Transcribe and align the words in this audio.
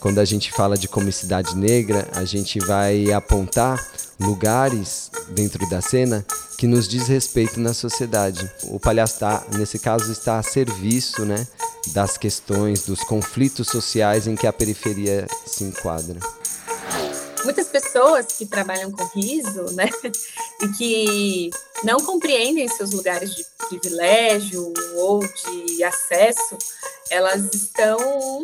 Quando 0.00 0.18
a 0.18 0.24
gente 0.24 0.52
fala 0.52 0.76
de 0.76 0.88
comicidade 0.88 1.56
negra, 1.56 2.08
a 2.12 2.24
gente 2.24 2.58
vai 2.58 3.10
apontar 3.12 3.84
lugares 4.20 5.10
dentro 5.30 5.68
da 5.68 5.80
cena 5.80 6.24
que 6.58 6.66
nos 6.66 6.86
diz 6.86 7.08
respeito 7.08 7.58
na 7.58 7.74
sociedade. 7.74 8.50
O 8.64 8.78
palhaço 8.78 9.18
tá, 9.18 9.44
nesse 9.56 9.78
caso 9.78 10.10
está 10.12 10.38
a 10.38 10.42
serviço, 10.42 11.24
né, 11.24 11.46
das 11.88 12.16
questões, 12.16 12.82
dos 12.82 13.00
conflitos 13.00 13.68
sociais 13.68 14.26
em 14.26 14.36
que 14.36 14.46
a 14.46 14.52
periferia 14.52 15.26
se 15.46 15.64
enquadra. 15.64 16.20
Muitas 17.44 17.66
pessoas 17.68 18.26
que 18.26 18.46
trabalham 18.46 18.90
com 18.90 19.04
riso, 19.18 19.64
né, 19.72 19.88
e 20.62 20.68
que 20.68 21.50
não 21.82 21.98
compreendem 21.98 22.68
seus 22.68 22.92
lugares 22.92 23.34
de 23.34 23.44
privilégio 23.68 24.72
ou 24.96 25.20
de 25.20 25.82
acesso, 25.84 26.56
elas 27.10 27.52
estão 27.52 28.42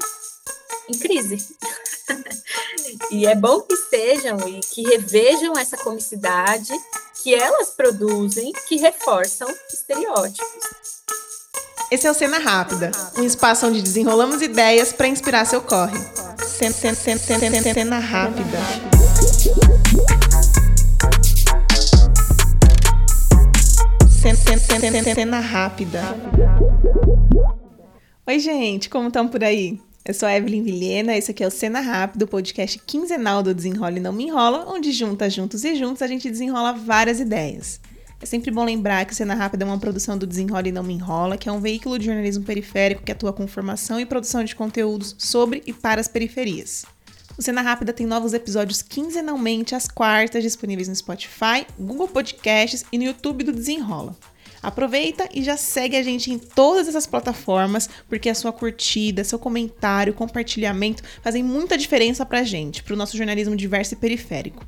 em 0.90 0.98
crise. 0.98 1.56
e 3.10 3.26
é 3.26 3.34
bom 3.34 3.60
que 3.60 3.74
estejam 3.74 4.36
e 4.48 4.60
que 4.60 4.82
revejam 4.82 5.56
essa 5.56 5.76
comicidade 5.76 6.72
que 7.22 7.34
elas 7.34 7.70
produzem, 7.70 8.52
que 8.66 8.76
reforçam 8.76 9.48
estereótipos. 9.72 10.70
Esse 11.90 12.06
é 12.06 12.10
o 12.10 12.14
Cena 12.14 12.38
Rápida, 12.38 12.92
um 13.18 13.24
espaço 13.24 13.66
onde 13.66 13.82
desenrolamos 13.82 14.42
ideias 14.42 14.92
para 14.92 15.08
inspirar 15.08 15.44
seu 15.44 15.60
corre. 15.60 15.98
Cena, 16.46 17.98
Rápida. 17.98 18.58
Cena 25.14 25.40
Rápida. 25.40 26.02
Oi, 28.26 28.38
gente, 28.38 28.88
como 28.88 29.08
estão 29.08 29.26
por 29.26 29.42
aí? 29.42 29.80
Eu 30.02 30.14
sou 30.14 30.26
a 30.26 30.34
Evelyn 30.34 30.62
Vilhena, 30.62 31.14
esse 31.14 31.30
aqui 31.30 31.44
é 31.44 31.46
o 31.46 31.50
Cena 31.50 31.78
Rápido, 31.80 32.26
podcast 32.26 32.78
quinzenal 32.86 33.42
do 33.42 33.54
Desenrola 33.54 33.98
e 33.98 34.00
Não 34.00 34.14
Me 34.14 34.24
Enrola, 34.24 34.64
onde 34.66 34.92
juntas, 34.92 35.34
juntos 35.34 35.62
e 35.62 35.76
juntos 35.76 36.00
a 36.00 36.06
gente 36.06 36.30
desenrola 36.30 36.72
várias 36.72 37.20
ideias. 37.20 37.78
É 38.18 38.24
sempre 38.24 38.50
bom 38.50 38.64
lembrar 38.64 39.04
que 39.04 39.12
o 39.12 39.14
Cena 39.14 39.34
Rápida 39.34 39.62
é 39.62 39.66
uma 39.66 39.78
produção 39.78 40.16
do 40.16 40.26
Desenrola 40.26 40.66
e 40.66 40.72
Não 40.72 40.82
Me 40.82 40.94
Enrola, 40.94 41.36
que 41.36 41.50
é 41.50 41.52
um 41.52 41.60
veículo 41.60 41.98
de 41.98 42.06
jornalismo 42.06 42.44
periférico 42.44 43.02
que 43.02 43.12
atua 43.12 43.30
com 43.30 43.46
formação 43.46 44.00
e 44.00 44.06
produção 44.06 44.42
de 44.42 44.56
conteúdos 44.56 45.14
sobre 45.18 45.62
e 45.66 45.72
para 45.72 46.00
as 46.00 46.08
periferias. 46.08 46.86
O 47.36 47.42
Cena 47.42 47.60
Rápida 47.60 47.92
tem 47.92 48.06
novos 48.06 48.32
episódios 48.32 48.80
quinzenalmente 48.80 49.74
às 49.74 49.86
quartas, 49.86 50.42
disponíveis 50.42 50.88
no 50.88 50.96
Spotify, 50.96 51.66
Google 51.78 52.08
Podcasts 52.08 52.86
e 52.90 52.96
no 52.96 53.04
YouTube 53.04 53.44
do 53.44 53.52
Desenrola. 53.52 54.16
Aproveita 54.62 55.28
e 55.32 55.42
já 55.42 55.56
segue 55.56 55.96
a 55.96 56.02
gente 56.02 56.30
em 56.30 56.38
todas 56.38 56.86
essas 56.86 57.06
plataformas, 57.06 57.88
porque 58.08 58.28
a 58.28 58.34
sua 58.34 58.52
curtida, 58.52 59.24
seu 59.24 59.38
comentário, 59.38 60.12
compartilhamento 60.12 61.02
fazem 61.22 61.42
muita 61.42 61.78
diferença 61.78 62.26
pra 62.26 62.42
gente, 62.42 62.82
pro 62.82 62.96
nosso 62.96 63.16
jornalismo 63.16 63.56
diverso 63.56 63.94
e 63.94 63.96
periférico. 63.96 64.64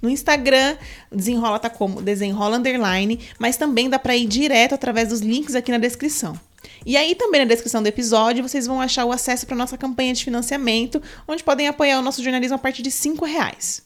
No 0.00 0.10
Instagram, 0.10 0.76
desenrola 1.10 1.58
tá 1.58 1.70
como 1.70 2.02
desenrola 2.02 2.56
underline, 2.56 3.20
mas 3.38 3.56
também 3.56 3.88
dá 3.88 3.98
para 3.98 4.16
ir 4.16 4.26
direto 4.26 4.74
através 4.74 5.08
dos 5.08 5.20
links 5.20 5.54
aqui 5.54 5.70
na 5.70 5.78
descrição. 5.78 6.38
E 6.84 6.96
aí 6.96 7.14
também 7.14 7.40
na 7.40 7.46
descrição 7.46 7.82
do 7.82 7.86
episódio 7.86 8.42
vocês 8.42 8.66
vão 8.66 8.80
achar 8.80 9.04
o 9.04 9.12
acesso 9.12 9.46
para 9.46 9.56
nossa 9.56 9.78
campanha 9.78 10.12
de 10.12 10.24
financiamento, 10.24 11.00
onde 11.26 11.44
podem 11.44 11.68
apoiar 11.68 11.98
o 11.98 12.02
nosso 12.02 12.22
jornalismo 12.22 12.56
a 12.56 12.58
partir 12.58 12.82
de 12.82 12.90
R$ 12.90 13.14
reais. 13.26 13.82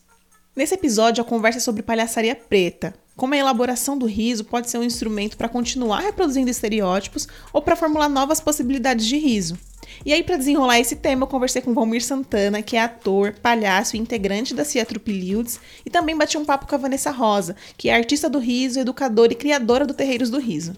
Nesse 0.54 0.74
episódio 0.74 1.22
a 1.22 1.24
conversa 1.26 1.58
é 1.58 1.60
sobre 1.60 1.82
palhaçaria 1.82 2.34
preta, 2.34 2.94
como 3.16 3.34
a 3.34 3.38
elaboração 3.38 3.96
do 3.96 4.06
riso 4.06 4.44
pode 4.44 4.70
ser 4.70 4.78
um 4.78 4.84
instrumento 4.84 5.36
para 5.36 5.48
continuar 5.48 6.00
reproduzindo 6.00 6.50
estereótipos 6.50 7.26
ou 7.52 7.62
para 7.62 7.74
formular 7.74 8.08
novas 8.08 8.40
possibilidades 8.40 9.06
de 9.06 9.16
riso. 9.16 9.58
E 10.04 10.12
aí, 10.12 10.22
para 10.22 10.36
desenrolar 10.36 10.78
esse 10.78 10.96
tema, 10.96 11.22
eu 11.22 11.28
conversei 11.28 11.62
com 11.62 11.72
Valmir 11.72 12.04
Santana, 12.04 12.60
que 12.60 12.76
é 12.76 12.82
ator, 12.82 13.34
palhaço 13.40 13.96
e 13.96 13.98
integrante 13.98 14.54
da 14.54 14.64
Cia 14.64 14.84
Trupilildes, 14.84 15.58
e 15.84 15.90
também 15.90 16.16
bati 16.16 16.36
um 16.36 16.44
papo 16.44 16.66
com 16.66 16.74
a 16.74 16.78
Vanessa 16.78 17.10
Rosa, 17.10 17.56
que 17.76 17.88
é 17.88 17.94
artista 17.94 18.28
do 18.28 18.38
riso, 18.38 18.78
educadora 18.78 19.32
e 19.32 19.36
criadora 19.36 19.86
do 19.86 19.94
Terreiros 19.94 20.28
do 20.28 20.38
Riso. 20.38 20.76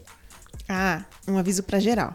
Ah, 0.69 1.05
um 1.27 1.37
aviso 1.37 1.63
para 1.63 1.81
geral. 1.81 2.13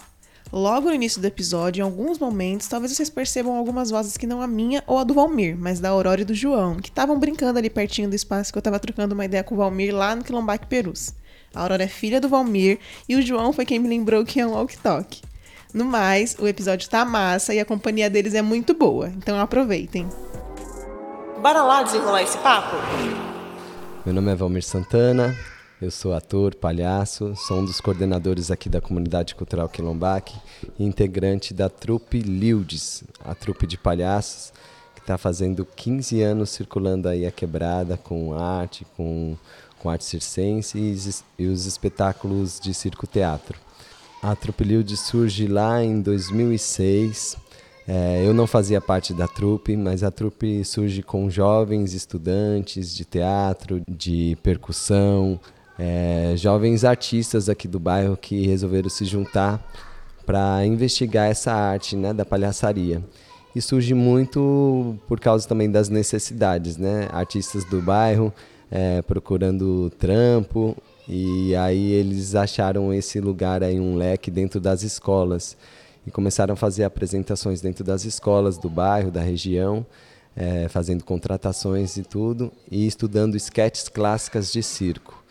Logo 0.53 0.89
no 0.89 0.93
início 0.93 1.19
do 1.19 1.25
episódio, 1.25 1.81
em 1.81 1.83
alguns 1.83 2.19
momentos, 2.19 2.67
talvez 2.67 2.91
vocês 2.91 3.09
percebam 3.09 3.55
algumas 3.55 3.89
vozes 3.89 4.15
que 4.17 4.27
não 4.27 4.39
a 4.39 4.45
minha 4.45 4.83
ou 4.85 4.99
a 4.99 5.03
do 5.03 5.11
Valmir, 5.11 5.57
mas 5.57 5.79
da 5.79 5.89
Aurora 5.89 6.21
e 6.21 6.23
do 6.23 6.35
João, 6.35 6.75
que 6.75 6.89
estavam 6.89 7.17
brincando 7.17 7.57
ali 7.57 7.71
pertinho 7.71 8.07
do 8.07 8.15
espaço 8.15 8.51
que 8.53 8.57
eu 8.59 8.59
estava 8.59 8.79
trocando 8.79 9.15
uma 9.15 9.25
ideia 9.25 9.43
com 9.43 9.55
o 9.55 9.57
Valmir 9.57 9.95
lá 9.95 10.15
no 10.15 10.23
Quilombaque 10.23 10.67
Perus. 10.67 11.15
A 11.55 11.61
Aurora 11.61 11.85
é 11.85 11.87
filha 11.87 12.21
do 12.21 12.29
Valmir 12.29 12.77
e 13.09 13.15
o 13.15 13.21
João 13.23 13.51
foi 13.51 13.65
quem 13.65 13.79
me 13.79 13.89
lembrou 13.89 14.23
que 14.23 14.39
é 14.39 14.45
um 14.45 14.51
walk-talk. 14.51 15.23
No 15.73 15.85
mais, 15.85 16.35
o 16.37 16.47
episódio 16.47 16.87
tá 16.87 17.03
massa 17.03 17.51
e 17.51 17.59
a 17.59 17.65
companhia 17.65 18.07
deles 18.07 18.35
é 18.35 18.43
muito 18.43 18.75
boa, 18.75 19.07
então 19.07 19.39
aproveitem. 19.39 20.07
Bora 21.41 21.63
lá 21.63 21.81
desenrolar 21.81 22.21
esse 22.21 22.37
papo? 22.37 22.75
Meu 24.05 24.13
nome 24.13 24.31
é 24.31 24.35
Valmir 24.35 24.63
Santana, 24.63 25.35
eu 25.83 25.91
sou 25.91 26.13
ator, 26.13 26.55
palhaço, 26.55 27.35
sou 27.35 27.59
um 27.59 27.65
dos 27.65 27.81
coordenadores 27.81 28.49
aqui 28.49 28.69
da 28.69 28.79
Comunidade 28.79 29.35
Cultural 29.35 29.67
Quilombaque 29.67 30.33
e 30.79 30.85
integrante 30.85 31.53
da 31.53 31.67
trupe 31.67 32.19
Lildes, 32.19 33.03
a 33.19 33.35
trupe 33.35 33.67
de 33.67 33.77
palhaços 33.77 34.53
que 34.95 35.01
está 35.01 35.17
fazendo 35.17 35.65
15 35.65 36.21
anos 36.21 36.51
circulando 36.51 37.09
aí 37.09 37.25
a 37.25 37.31
quebrada 37.31 37.97
com 37.97 38.33
arte, 38.33 38.87
com, 38.95 39.35
com 39.77 39.89
arte 39.89 40.05
circense 40.05 40.77
e, 40.77 41.43
e 41.43 41.47
os 41.47 41.65
espetáculos 41.65 42.61
de 42.61 42.73
circo-teatro. 42.73 43.59
A 44.21 44.33
trupe 44.37 44.63
Lildes 44.63 45.01
surge 45.01 45.47
lá 45.47 45.83
em 45.83 45.99
2006, 45.99 47.35
é, 47.85 48.23
eu 48.25 48.33
não 48.33 48.47
fazia 48.47 48.79
parte 48.79 49.13
da 49.13 49.27
trupe, 49.27 49.75
mas 49.75 50.01
a 50.01 50.09
trupe 50.09 50.63
surge 50.63 51.03
com 51.03 51.29
jovens 51.29 51.93
estudantes 51.93 52.95
de 52.95 53.03
teatro, 53.03 53.81
de 53.85 54.37
percussão, 54.41 55.37
é, 55.77 56.33
jovens 56.37 56.83
artistas 56.83 57.49
aqui 57.49 57.67
do 57.67 57.79
bairro 57.79 58.15
que 58.15 58.45
resolveram 58.45 58.89
se 58.89 59.05
juntar 59.05 59.61
para 60.25 60.65
investigar 60.65 61.29
essa 61.29 61.51
arte 61.51 61.95
né, 61.95 62.13
da 62.13 62.25
palhaçaria. 62.25 63.03
E 63.55 63.61
surge 63.61 63.93
muito 63.93 64.97
por 65.07 65.19
causa 65.19 65.47
também 65.47 65.69
das 65.69 65.87
necessidades, 65.87 66.75
né? 66.75 67.07
Artistas 67.11 67.63
do 67.65 67.79
bairro 67.81 68.33
é, 68.71 69.03
procurando 69.03 69.91
trampo 69.99 70.75
e 71.07 71.55
aí 71.55 71.91
eles 71.91 72.33
acharam 72.33 72.91
esse 72.91 73.19
lugar 73.19 73.61
aí 73.61 73.79
um 73.79 73.95
leque 73.95 74.31
dentro 74.31 74.59
das 74.59 74.81
escolas 74.81 75.55
e 76.07 76.11
começaram 76.11 76.53
a 76.53 76.57
fazer 76.57 76.83
apresentações 76.83 77.61
dentro 77.61 77.83
das 77.83 78.03
escolas 78.03 78.57
do 78.57 78.69
bairro, 78.69 79.11
da 79.11 79.21
região, 79.21 79.85
é, 80.35 80.67
fazendo 80.67 81.03
contratações 81.03 81.97
e 81.97 82.03
tudo 82.03 82.51
e 82.71 82.87
estudando 82.87 83.35
esquetes 83.35 83.87
clássicas 83.87 84.51
de 84.51 84.63
circo. 84.63 85.22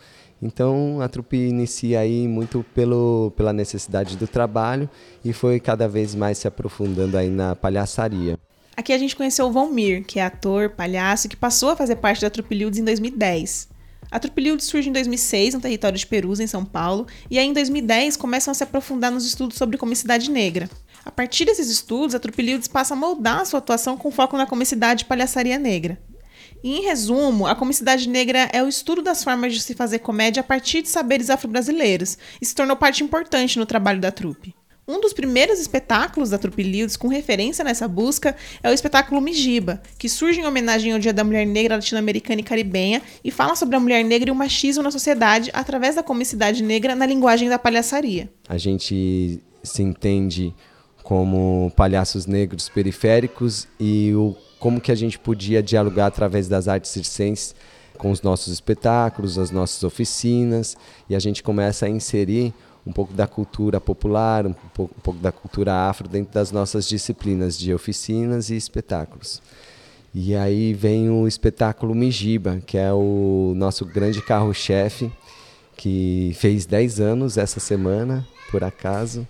Então 0.43 0.99
a 1.01 1.07
trupe 1.07 1.37
inicia 1.37 2.01
aí 2.01 2.27
muito 2.27 2.65
pelo, 2.75 3.31
pela 3.37 3.53
necessidade 3.53 4.17
do 4.17 4.27
trabalho 4.27 4.89
e 5.23 5.31
foi 5.31 5.57
cada 5.57 5.87
vez 5.87 6.13
mais 6.13 6.37
se 6.37 6.47
aprofundando 6.47 7.17
aí 7.17 7.29
na 7.29 7.55
palhaçaria. 7.55 8.37
Aqui 8.75 8.91
a 8.91 8.97
gente 8.97 9.15
conheceu 9.15 9.45
o 9.45 9.51
Valmir, 9.51 10.03
que 10.03 10.19
é 10.19 10.25
ator, 10.25 10.71
palhaço, 10.71 11.29
que 11.29 11.37
passou 11.37 11.69
a 11.69 11.75
fazer 11.75 11.95
parte 11.95 12.21
da 12.21 12.29
Trupe 12.29 12.55
Lildes 12.55 12.79
em 12.79 12.83
2010. 12.83 13.69
A 14.11 14.19
Trupe 14.19 14.41
Lildes 14.41 14.65
surge 14.65 14.89
em 14.89 14.91
2006 14.91 15.53
no 15.53 15.61
território 15.61 15.97
de 15.97 16.05
Perus, 16.05 16.39
em 16.39 16.47
São 16.47 16.65
Paulo, 16.65 17.07
e 17.31 17.39
aí 17.39 17.47
em 17.47 17.53
2010 17.53 18.17
começam 18.17 18.51
a 18.51 18.55
se 18.55 18.63
aprofundar 18.63 19.11
nos 19.11 19.25
estudos 19.25 19.57
sobre 19.57 19.77
comicidade 19.77 20.29
negra. 20.29 20.69
A 21.05 21.11
partir 21.11 21.45
desses 21.45 21.69
estudos, 21.69 22.15
a 22.15 22.19
Trupe 22.19 22.41
Lildes 22.41 22.67
passa 22.67 22.93
a 22.93 22.97
moldar 22.97 23.41
a 23.41 23.45
sua 23.45 23.59
atuação 23.59 23.95
com 23.95 24.11
foco 24.11 24.37
na 24.37 24.45
comicidade 24.45 25.03
e 25.03 25.07
palhaçaria 25.07 25.57
negra. 25.57 25.97
E, 26.63 26.77
em 26.77 26.81
resumo, 26.81 27.45
a 27.45 27.53
comicidade 27.53 28.07
negra 28.07 28.49
é 28.53 28.63
o 28.63 28.69
estudo 28.69 29.01
das 29.01 29.21
formas 29.21 29.53
de 29.53 29.61
se 29.61 29.73
fazer 29.73 29.99
comédia 29.99 30.39
a 30.39 30.43
partir 30.43 30.81
de 30.81 30.87
saberes 30.87 31.29
afro-brasileiros 31.29 32.17
e 32.41 32.45
se 32.45 32.55
tornou 32.55 32.77
parte 32.77 33.03
importante 33.03 33.59
no 33.59 33.65
trabalho 33.65 33.99
da 33.99 34.11
trupe. 34.11 34.55
Um 34.87 34.99
dos 34.99 35.13
primeiros 35.13 35.59
espetáculos 35.59 36.29
da 36.29 36.37
Trupe 36.37 36.61
Lildes 36.61 36.97
com 36.97 37.07
referência 37.07 37.63
nessa 37.63 37.87
busca 37.87 38.35
é 38.61 38.69
o 38.69 38.73
espetáculo 38.73 39.21
Mijiba, 39.21 39.81
que 39.97 40.09
surge 40.09 40.41
em 40.41 40.45
homenagem 40.45 40.91
ao 40.91 40.99
Dia 40.99 41.13
da 41.13 41.23
Mulher 41.23 41.45
Negra 41.45 41.75
Latino-Americana 41.75 42.41
e 42.41 42.43
Caribenha 42.43 43.01
e 43.23 43.31
fala 43.31 43.55
sobre 43.55 43.77
a 43.77 43.79
mulher 43.79 44.03
negra 44.03 44.29
e 44.29 44.31
o 44.31 44.35
machismo 44.35 44.83
na 44.83 44.91
sociedade 44.91 45.49
através 45.53 45.95
da 45.95 46.03
comicidade 46.03 46.61
negra 46.61 46.95
na 46.95 47.05
linguagem 47.05 47.47
da 47.47 47.57
palhaçaria. 47.57 48.29
A 48.47 48.57
gente 48.57 49.39
se 49.63 49.81
entende 49.81 50.53
como 51.01 51.71
palhaços 51.77 52.25
negros 52.25 52.67
periféricos 52.67 53.67
e 53.79 54.13
o 54.13 54.35
como 54.63 54.79
que 54.79 54.93
a 54.93 54.95
gente 54.95 55.19
podia 55.19 55.61
dialogar 55.61 56.05
através 56.05 56.47
das 56.47 56.69
artes 56.69 56.89
circenses 56.89 57.53
com 57.97 58.11
os 58.11 58.21
nossos 58.21 58.53
espetáculos, 58.53 59.37
as 59.37 59.51
nossas 59.51 59.83
oficinas, 59.83 60.77
e 61.09 61.13
a 61.13 61.19
gente 61.19 61.43
começa 61.43 61.85
a 61.85 61.89
inserir 61.89 62.53
um 62.87 62.93
pouco 62.93 63.13
da 63.13 63.27
cultura 63.27 63.81
popular, 63.81 64.47
um 64.47 64.53
pouco, 64.53 64.95
um 64.97 65.01
pouco 65.01 65.19
da 65.19 65.33
cultura 65.33 65.73
afro 65.89 66.07
dentro 66.07 66.33
das 66.33 66.49
nossas 66.49 66.87
disciplinas 66.87 67.59
de 67.59 67.73
oficinas 67.73 68.49
e 68.49 68.55
espetáculos. 68.55 69.41
E 70.15 70.33
aí 70.33 70.73
vem 70.73 71.09
o 71.09 71.27
espetáculo 71.27 71.93
Mijiba, 71.93 72.61
que 72.65 72.77
é 72.77 72.93
o 72.93 73.51
nosso 73.57 73.85
grande 73.85 74.21
carro-chefe, 74.21 75.11
que 75.75 76.31
fez 76.35 76.65
10 76.65 77.01
anos 77.01 77.37
essa 77.37 77.59
semana, 77.59 78.25
por 78.49 78.63
acaso. 78.63 79.27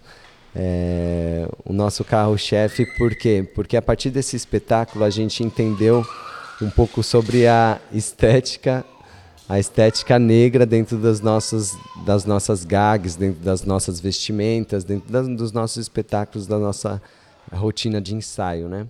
É, 0.56 1.48
o 1.66 1.74
nosso 1.74 2.04
carro-chefe, 2.04 2.86
por 2.98 3.16
quê? 3.16 3.48
Porque 3.56 3.76
a 3.76 3.82
partir 3.82 4.10
desse 4.10 4.36
espetáculo 4.36 5.04
a 5.04 5.10
gente 5.10 5.44
entendeu 5.44 6.06
um 6.62 6.70
pouco 6.70 7.02
sobre 7.02 7.48
a 7.48 7.80
estética, 7.92 8.86
a 9.50 9.60
estética 9.60 10.20
negra 10.20 10.66
dentro 10.66 10.98
das 10.98 11.20
nossas, 11.20 11.76
das 12.06 12.26
nossas 12.26 12.64
gags, 12.64 13.16
dentro 13.16 13.42
das 13.42 13.64
nossas 13.64 14.00
vestimentas, 14.00 14.84
dentro 14.84 15.12
das, 15.12 15.28
dos 15.28 15.52
nossos 15.52 15.78
espetáculos, 15.78 16.46
da 16.46 16.60
nossa 16.60 17.02
rotina 17.52 18.00
de 18.00 18.16
ensaio, 18.16 18.70
né? 18.70 18.88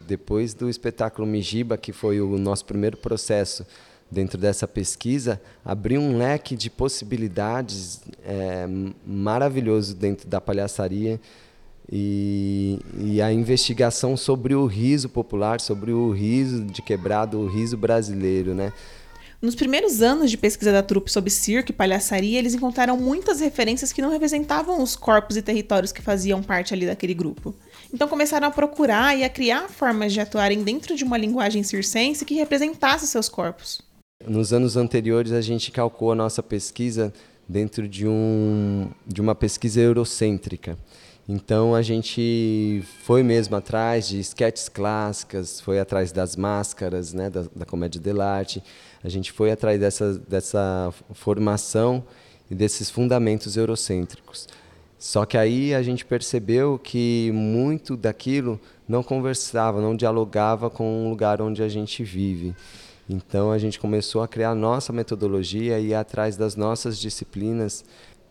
Depois 0.00 0.54
do 0.54 0.68
espetáculo 0.68 1.26
Mijiba, 1.26 1.76
que 1.76 1.92
foi 1.92 2.20
o 2.20 2.38
nosso 2.38 2.64
primeiro 2.64 2.96
processo 2.96 3.66
dentro 4.12 4.36
dessa 4.36 4.68
pesquisa, 4.68 5.40
abriu 5.64 6.00
um 6.00 6.18
leque 6.18 6.54
de 6.54 6.68
possibilidades 6.68 8.02
é, 8.24 8.66
maravilhoso 9.06 9.96
dentro 9.96 10.28
da 10.28 10.40
palhaçaria 10.40 11.18
e, 11.90 12.78
e, 12.98 13.22
a 13.22 13.32
investigação 13.32 14.16
sobre 14.16 14.54
o 14.54 14.66
riso 14.66 15.08
popular, 15.08 15.60
sobre 15.60 15.92
o 15.92 16.10
riso 16.10 16.62
de 16.64 16.82
quebrado, 16.82 17.40
o 17.40 17.46
riso 17.46 17.76
brasileiro, 17.76 18.54
né? 18.54 18.72
Nos 19.40 19.56
primeiros 19.56 20.00
anos 20.00 20.30
de 20.30 20.36
pesquisa 20.36 20.70
da 20.70 20.84
trupe 20.84 21.10
sobre 21.10 21.28
circo 21.28 21.72
e 21.72 21.74
palhaçaria, 21.74 22.38
eles 22.38 22.54
encontraram 22.54 22.96
muitas 22.96 23.40
referências 23.40 23.92
que 23.92 24.00
não 24.00 24.10
representavam 24.10 24.80
os 24.80 24.94
corpos 24.94 25.36
e 25.36 25.42
territórios 25.42 25.90
que 25.90 26.00
faziam 26.00 26.40
parte 26.40 26.72
ali 26.72 26.86
daquele 26.86 27.12
grupo. 27.12 27.52
Então 27.92 28.06
começaram 28.06 28.46
a 28.46 28.52
procurar 28.52 29.18
e 29.18 29.24
a 29.24 29.28
criar 29.28 29.68
formas 29.68 30.12
de 30.12 30.20
atuarem 30.20 30.62
dentro 30.62 30.94
de 30.94 31.02
uma 31.02 31.18
linguagem 31.18 31.64
circense 31.64 32.24
que 32.24 32.34
representasse 32.34 33.08
seus 33.08 33.28
corpos. 33.28 33.82
Nos 34.26 34.52
anos 34.52 34.76
anteriores, 34.76 35.32
a 35.32 35.40
gente 35.40 35.70
calcou 35.70 36.12
a 36.12 36.14
nossa 36.14 36.42
pesquisa 36.42 37.12
dentro 37.48 37.88
de, 37.88 38.06
um, 38.06 38.88
de 39.06 39.20
uma 39.20 39.34
pesquisa 39.34 39.80
eurocêntrica. 39.80 40.78
Então 41.28 41.74
a 41.74 41.82
gente 41.82 42.82
foi 43.04 43.22
mesmo 43.22 43.54
atrás 43.54 44.08
de 44.08 44.18
sketches 44.20 44.68
clássicas, 44.68 45.60
foi 45.60 45.78
atrás 45.78 46.10
das 46.10 46.34
máscaras, 46.36 47.12
né, 47.12 47.30
da, 47.30 47.44
da 47.54 47.64
comédia 47.64 48.00
dell'arte. 48.00 48.62
A 49.04 49.08
gente 49.08 49.30
foi 49.30 49.50
atrás 49.50 49.78
dessa, 49.78 50.18
dessa 50.28 50.92
formação 51.12 52.02
e 52.50 52.54
desses 52.54 52.90
fundamentos 52.90 53.56
eurocêntricos. 53.56 54.48
Só 54.98 55.24
que 55.24 55.36
aí 55.36 55.74
a 55.74 55.82
gente 55.82 56.04
percebeu 56.04 56.78
que 56.78 57.30
muito 57.34 57.96
daquilo 57.96 58.60
não 58.88 59.02
conversava, 59.02 59.80
não 59.80 59.96
dialogava 59.96 60.70
com 60.70 61.06
o 61.06 61.10
lugar 61.10 61.40
onde 61.40 61.62
a 61.62 61.68
gente 61.68 62.04
vive. 62.04 62.54
Então 63.08 63.50
a 63.50 63.58
gente 63.58 63.78
começou 63.78 64.22
a 64.22 64.28
criar 64.28 64.50
a 64.50 64.54
nossa 64.54 64.92
metodologia 64.92 65.78
e 65.78 65.88
ir 65.88 65.94
atrás 65.94 66.36
das 66.36 66.56
nossas 66.56 66.98
disciplinas 66.98 67.84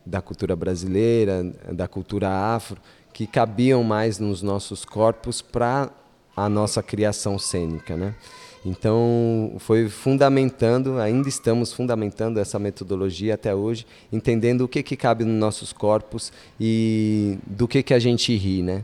da 0.05 0.21
cultura 0.21 0.55
brasileira, 0.55 1.43
da 1.71 1.87
cultura 1.87 2.29
afro, 2.29 2.81
que 3.13 3.27
cabiam 3.27 3.83
mais 3.83 4.19
nos 4.19 4.41
nossos 4.41 4.85
corpos 4.85 5.41
para 5.41 5.89
a 6.35 6.47
nossa 6.47 6.81
criação 6.81 7.37
cênica, 7.37 7.95
né? 7.95 8.15
Então, 8.63 9.55
foi 9.57 9.89
fundamentando, 9.89 10.99
ainda 10.99 11.27
estamos 11.27 11.73
fundamentando 11.73 12.39
essa 12.39 12.59
metodologia 12.59 13.33
até 13.33 13.55
hoje, 13.55 13.87
entendendo 14.13 14.61
o 14.61 14.67
que, 14.67 14.83
que 14.83 14.95
cabe 14.95 15.25
nos 15.25 15.39
nossos 15.39 15.73
corpos 15.73 16.31
e 16.59 17.39
do 17.45 17.67
que, 17.67 17.81
que 17.81 17.93
a 17.93 17.99
gente 17.99 18.35
ri, 18.35 18.61
né? 18.61 18.83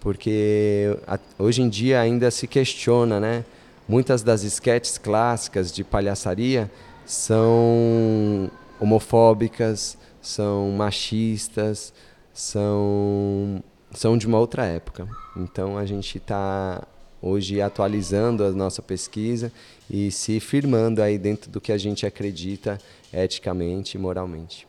Porque 0.00 0.96
hoje 1.38 1.60
em 1.60 1.68
dia 1.68 2.00
ainda 2.00 2.30
se 2.30 2.46
questiona, 2.46 3.20
né? 3.20 3.44
Muitas 3.90 4.22
das 4.22 4.44
esquetes 4.44 4.96
clássicas 4.96 5.72
de 5.72 5.82
palhaçaria 5.82 6.70
são 7.04 8.48
homofóbicas, 8.78 9.98
são 10.22 10.70
machistas, 10.70 11.92
são, 12.32 13.60
são 13.92 14.16
de 14.16 14.28
uma 14.28 14.38
outra 14.38 14.64
época. 14.64 15.08
Então 15.36 15.76
a 15.76 15.84
gente 15.84 16.18
está 16.18 16.86
hoje 17.20 17.60
atualizando 17.60 18.44
a 18.44 18.52
nossa 18.52 18.80
pesquisa 18.80 19.52
e 19.90 20.12
se 20.12 20.38
firmando 20.38 21.02
aí 21.02 21.18
dentro 21.18 21.50
do 21.50 21.60
que 21.60 21.72
a 21.72 21.76
gente 21.76 22.06
acredita 22.06 22.78
eticamente 23.12 23.96
e 23.96 24.00
moralmente. 24.00 24.68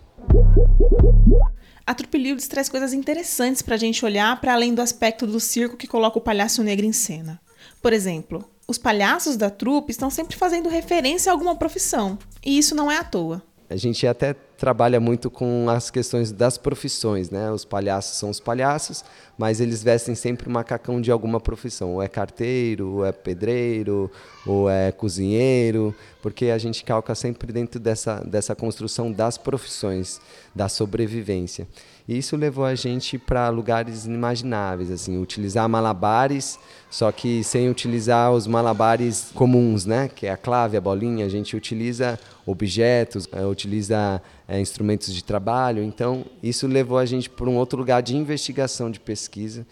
A 1.85 1.93
Trupilildes 1.93 2.47
traz 2.47 2.67
coisas 2.67 2.91
interessantes 2.91 3.61
para 3.61 3.75
a 3.75 3.77
gente 3.77 4.03
olhar 4.03 4.41
para 4.41 4.55
além 4.55 4.73
do 4.73 4.81
aspecto 4.81 5.27
do 5.27 5.39
circo 5.39 5.77
que 5.77 5.85
coloca 5.85 6.17
o 6.17 6.21
palhaço 6.21 6.63
negro 6.63 6.87
em 6.87 6.91
cena. 6.91 7.39
Por 7.83 7.93
exemplo, 7.93 8.49
os 8.71 8.77
palhaços 8.77 9.35
da 9.35 9.49
trupe 9.49 9.91
estão 9.91 10.09
sempre 10.09 10.37
fazendo 10.37 10.69
referência 10.69 11.29
a 11.29 11.33
alguma 11.33 11.57
profissão, 11.57 12.17
e 12.43 12.57
isso 12.57 12.73
não 12.73 12.89
é 12.89 12.97
à 12.97 13.03
toa. 13.03 13.43
A 13.71 13.77
gente 13.77 14.05
até 14.05 14.35
trabalha 14.57 14.99
muito 14.99 15.31
com 15.31 15.67
as 15.69 15.89
questões 15.89 16.29
das 16.29 16.57
profissões, 16.57 17.29
né? 17.29 17.49
Os 17.51 17.63
palhaços 17.63 18.17
são 18.17 18.29
os 18.29 18.37
palhaços, 18.37 19.01
mas 19.37 19.61
eles 19.61 19.81
vestem 19.81 20.13
sempre 20.13 20.49
o 20.49 20.51
macacão 20.51 20.99
de 20.99 21.09
alguma 21.09 21.39
profissão, 21.39 21.93
ou 21.93 22.03
é 22.03 22.09
carteiro, 22.09 22.95
ou 22.95 23.05
é 23.05 23.13
pedreiro, 23.13 24.11
ou 24.45 24.69
é 24.69 24.91
cozinheiro, 24.91 25.95
porque 26.21 26.47
a 26.47 26.57
gente 26.57 26.83
calca 26.83 27.15
sempre 27.15 27.53
dentro 27.53 27.79
dessa, 27.79 28.19
dessa 28.25 28.53
construção 28.53 29.09
das 29.09 29.37
profissões, 29.37 30.19
da 30.53 30.67
sobrevivência. 30.67 31.65
E 32.07 32.17
isso 32.17 32.35
levou 32.35 32.65
a 32.65 32.75
gente 32.75 33.17
para 33.17 33.47
lugares 33.47 34.05
inimagináveis, 34.05 34.91
assim, 34.91 35.17
utilizar 35.17 35.69
malabares, 35.69 36.59
só 36.89 37.09
que 37.09 37.41
sem 37.41 37.69
utilizar 37.69 38.33
os 38.33 38.45
malabares 38.47 39.31
comuns, 39.33 39.85
né? 39.85 40.09
Que 40.13 40.27
é 40.27 40.31
a 40.31 40.37
clave, 40.37 40.75
a 40.75 40.81
bolinha, 40.81 41.25
a 41.25 41.29
gente 41.29 41.55
utiliza 41.55 42.19
objetos, 42.51 43.27
é, 43.31 43.45
utiliza 43.45 44.21
é, 44.47 44.59
instrumentos 44.59 45.13
de 45.13 45.23
trabalho. 45.23 45.83
Então, 45.83 46.25
isso 46.43 46.67
levou 46.67 46.97
a 46.97 47.05
gente 47.05 47.29
para 47.29 47.49
um 47.49 47.57
outro 47.57 47.79
lugar 47.79 48.01
de 48.01 48.15
investigação, 48.15 48.91
de 48.91 48.99
pesquisa, 48.99 49.65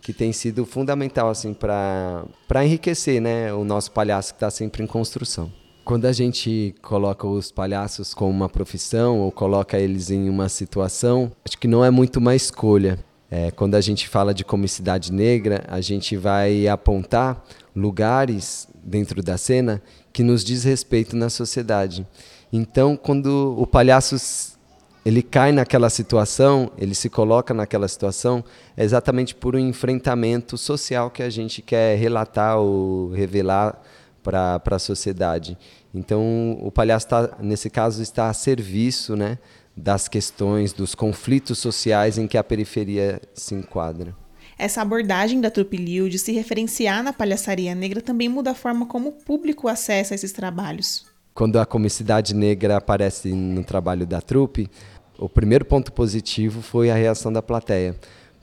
que 0.00 0.12
tem 0.12 0.32
sido 0.32 0.64
fundamental 0.64 1.28
assim 1.28 1.52
para 1.52 2.24
enriquecer 2.64 3.20
né, 3.20 3.52
o 3.52 3.64
nosso 3.64 3.92
palhaço 3.92 4.32
que 4.32 4.36
está 4.36 4.50
sempre 4.50 4.82
em 4.82 4.86
construção. 4.86 5.52
Quando 5.84 6.06
a 6.06 6.12
gente 6.12 6.74
coloca 6.82 7.26
os 7.26 7.50
palhaços 7.50 8.14
como 8.14 8.30
uma 8.30 8.48
profissão 8.48 9.20
ou 9.20 9.32
coloca 9.32 9.78
eles 9.78 10.10
em 10.10 10.28
uma 10.28 10.48
situação, 10.48 11.32
acho 11.44 11.58
que 11.58 11.66
não 11.66 11.84
é 11.84 11.90
muito 11.90 12.18
uma 12.18 12.34
escolha. 12.34 12.98
É, 13.30 13.50
quando 13.52 13.76
a 13.76 13.80
gente 13.80 14.08
fala 14.08 14.34
de 14.34 14.44
comicidade 14.44 15.12
negra, 15.12 15.64
a 15.68 15.80
gente 15.80 16.16
vai 16.16 16.66
apontar 16.66 17.44
lugares 17.74 18.66
dentro 18.82 19.22
da 19.22 19.38
cena 19.38 19.80
que 20.12 20.24
nos 20.24 20.42
diz 20.42 20.64
respeito 20.64 21.14
na 21.14 21.30
sociedade. 21.30 22.06
Então, 22.52 22.96
quando 22.96 23.54
o 23.56 23.66
palhaço 23.66 24.16
ele 25.04 25.22
cai 25.22 25.52
naquela 25.52 25.88
situação, 25.88 26.70
ele 26.76 26.94
se 26.94 27.08
coloca 27.08 27.54
naquela 27.54 27.88
situação, 27.88 28.44
é 28.76 28.84
exatamente 28.84 29.34
por 29.34 29.56
um 29.56 29.58
enfrentamento 29.58 30.58
social 30.58 31.10
que 31.10 31.22
a 31.22 31.30
gente 31.30 31.62
quer 31.62 31.96
relatar 31.96 32.58
ou 32.58 33.10
revelar 33.10 33.80
para 34.22 34.60
a 34.70 34.78
sociedade. 34.78 35.56
Então, 35.94 36.58
o 36.60 36.70
palhaço, 36.70 37.08
tá, 37.08 37.30
nesse 37.40 37.70
caso, 37.70 38.02
está 38.02 38.28
a 38.28 38.34
serviço 38.34 39.16
né, 39.16 39.38
das 39.76 40.08
questões, 40.08 40.72
dos 40.72 40.94
conflitos 40.94 41.58
sociais 41.58 42.18
em 42.18 42.26
que 42.26 42.36
a 42.36 42.44
periferia 42.44 43.20
se 43.34 43.54
enquadra. 43.54 44.14
Essa 44.58 44.82
abordagem 44.82 45.40
da 45.40 45.50
trupe 45.50 45.78
de 45.78 46.18
se 46.18 46.32
referenciar 46.32 47.02
na 47.02 47.12
palhaçaria 47.12 47.74
negra 47.74 48.02
também 48.02 48.28
muda 48.28 48.50
a 48.50 48.54
forma 48.54 48.84
como 48.84 49.08
o 49.08 49.12
público 49.12 49.68
acessa 49.68 50.14
esses 50.14 50.32
trabalhos. 50.32 51.06
Quando 51.32 51.58
a 51.58 51.64
comicidade 51.64 52.34
negra 52.34 52.76
aparece 52.76 53.32
no 53.32 53.64
trabalho 53.64 54.06
da 54.06 54.20
trupe, 54.20 54.68
o 55.18 55.28
primeiro 55.28 55.64
ponto 55.64 55.92
positivo 55.92 56.60
foi 56.60 56.90
a 56.90 56.94
reação 56.94 57.32
da 57.32 57.40
plateia. 57.40 57.96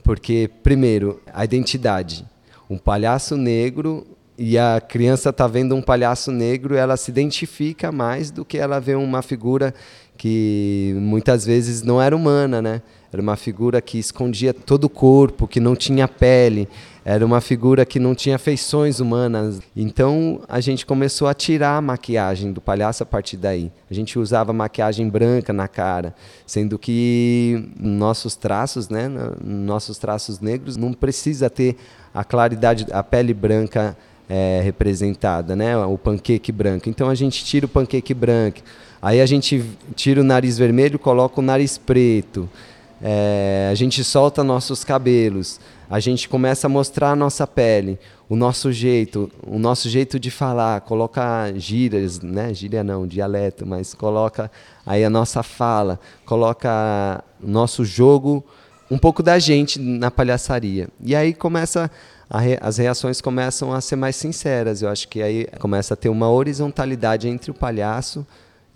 Porque, 0.04 0.50
primeiro, 0.64 1.22
a 1.34 1.44
identidade. 1.44 2.26
Um 2.70 2.78
palhaço 2.78 3.38
negro 3.38 4.08
e 4.38 4.58
a 4.58 4.80
criança 4.80 5.30
está 5.30 5.48
vendo 5.48 5.76
um 5.76 5.82
palhaço 5.82 6.32
negro, 6.32 6.76
ela 6.76 6.96
se 6.96 7.10
identifica 7.10 7.92
mais 7.92 8.30
do 8.30 8.46
que 8.46 8.58
ela 8.58 8.80
vê 8.80 8.94
uma 8.96 9.22
figura 9.22 9.74
que 10.18 10.96
muitas 11.00 11.46
vezes 11.46 11.84
não 11.84 12.02
era 12.02 12.16
humana, 12.16 12.62
né? 12.62 12.82
Era 13.12 13.22
uma 13.22 13.38
figura 13.38 13.82
que 13.82 13.98
escondia 13.98 14.54
todo 14.54 14.84
o 14.84 14.90
corpo, 14.90 15.48
que 15.48 15.60
não 15.62 15.76
tinha 15.76 16.08
pele, 16.08 16.68
era 17.06 17.26
uma 17.26 17.40
figura 17.40 17.86
que 17.86 18.02
não 18.02 18.14
tinha 18.14 18.38
feições 18.38 19.00
humanas. 19.00 19.62
Então 19.74 20.42
a 20.46 20.60
gente 20.60 20.86
começou 20.86 21.30
a 21.30 21.34
tirar 21.34 21.78
a 21.78 21.82
maquiagem 21.82 22.52
do 22.52 22.60
palhaço 22.60 23.04
a 23.04 23.06
partir 23.06 23.38
daí. 23.38 23.72
A 23.90 23.94
gente 23.94 24.20
usava 24.20 24.52
maquiagem 24.52 25.08
branca 25.08 25.54
na 25.54 25.70
cara, 25.70 26.14
sendo 26.46 26.78
que 26.78 27.72
nossos 27.80 28.36
traços, 28.36 28.90
né, 28.90 29.10
nossos 29.42 29.98
traços 29.98 30.42
negros, 30.42 30.76
não 30.76 30.92
precisa 30.92 31.50
ter 31.50 31.78
a 32.14 32.26
claridade, 32.26 32.86
a 32.92 33.02
pele 33.02 33.34
branca 33.34 33.98
é, 34.28 34.60
representada, 34.62 35.56
né, 35.56 35.78
o 35.78 35.98
panqueque 35.98 36.52
branco. 36.52 36.90
Então 36.90 37.10
a 37.10 37.16
gente 37.16 37.46
tira 37.46 37.66
o 37.66 37.70
panqueque 37.70 38.14
branco, 38.14 38.60
aí 39.02 39.22
a 39.22 39.26
gente 39.26 39.64
tira 39.96 40.22
o 40.22 40.24
nariz 40.24 40.58
vermelho, 40.58 40.98
coloca 40.98 41.40
o 41.40 41.44
nariz 41.44 41.78
preto. 41.78 42.50
É, 43.02 43.70
a 43.72 43.76
gente 43.76 44.04
solta 44.04 44.44
nossos 44.44 44.84
cabelos, 44.84 45.60
a 45.90 46.00
gente 46.00 46.28
começa 46.28 46.66
a 46.66 46.70
mostrar 46.70 47.12
a 47.12 47.16
nossa 47.16 47.46
pele, 47.46 48.00
o 48.28 48.36
nosso 48.36 48.72
jeito, 48.72 49.32
o 49.46 49.60
nosso 49.60 49.88
jeito 49.88 50.20
de 50.20 50.32
falar, 50.32 50.82
coloca 50.82 51.54
gírias, 51.56 52.20
né? 52.20 52.54
Gíria 52.54 52.84
não, 52.84 53.06
dialeto, 53.06 53.66
mas 53.66 53.94
coloca 53.94 54.52
aí 54.86 55.04
a 55.06 55.10
nossa 55.10 55.44
fala, 55.44 56.00
coloca 56.26 57.24
o 57.42 57.48
nosso 57.48 57.86
jogo 57.86 58.44
um 58.90 58.98
pouco 58.98 59.22
da 59.22 59.38
gente 59.38 59.80
na 59.80 60.10
palhaçaria. 60.10 60.90
E 61.02 61.16
aí 61.16 61.34
começa 61.34 61.92
re, 62.34 62.58
as 62.60 62.78
reações 62.78 63.22
começam 63.22 63.74
a 63.74 63.80
ser 63.80 63.96
mais 63.96 64.16
sinceras. 64.16 64.82
Eu 64.82 64.90
acho 64.90 65.08
que 65.08 65.22
aí 65.22 65.48
começa 65.60 65.94
a 65.94 65.98
ter 65.98 66.10
uma 66.10 66.30
horizontalidade 66.30 67.28
entre 67.28 67.52
o 67.52 67.54
palhaço 67.54 68.26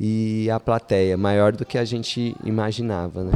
e 0.04 0.50
a 0.50 0.60
plateia, 0.60 1.16
maior 1.16 1.52
do 1.52 1.64
que 1.64 1.78
a 1.78 1.86
gente 1.86 2.36
imaginava. 2.44 3.24
Né? 3.24 3.34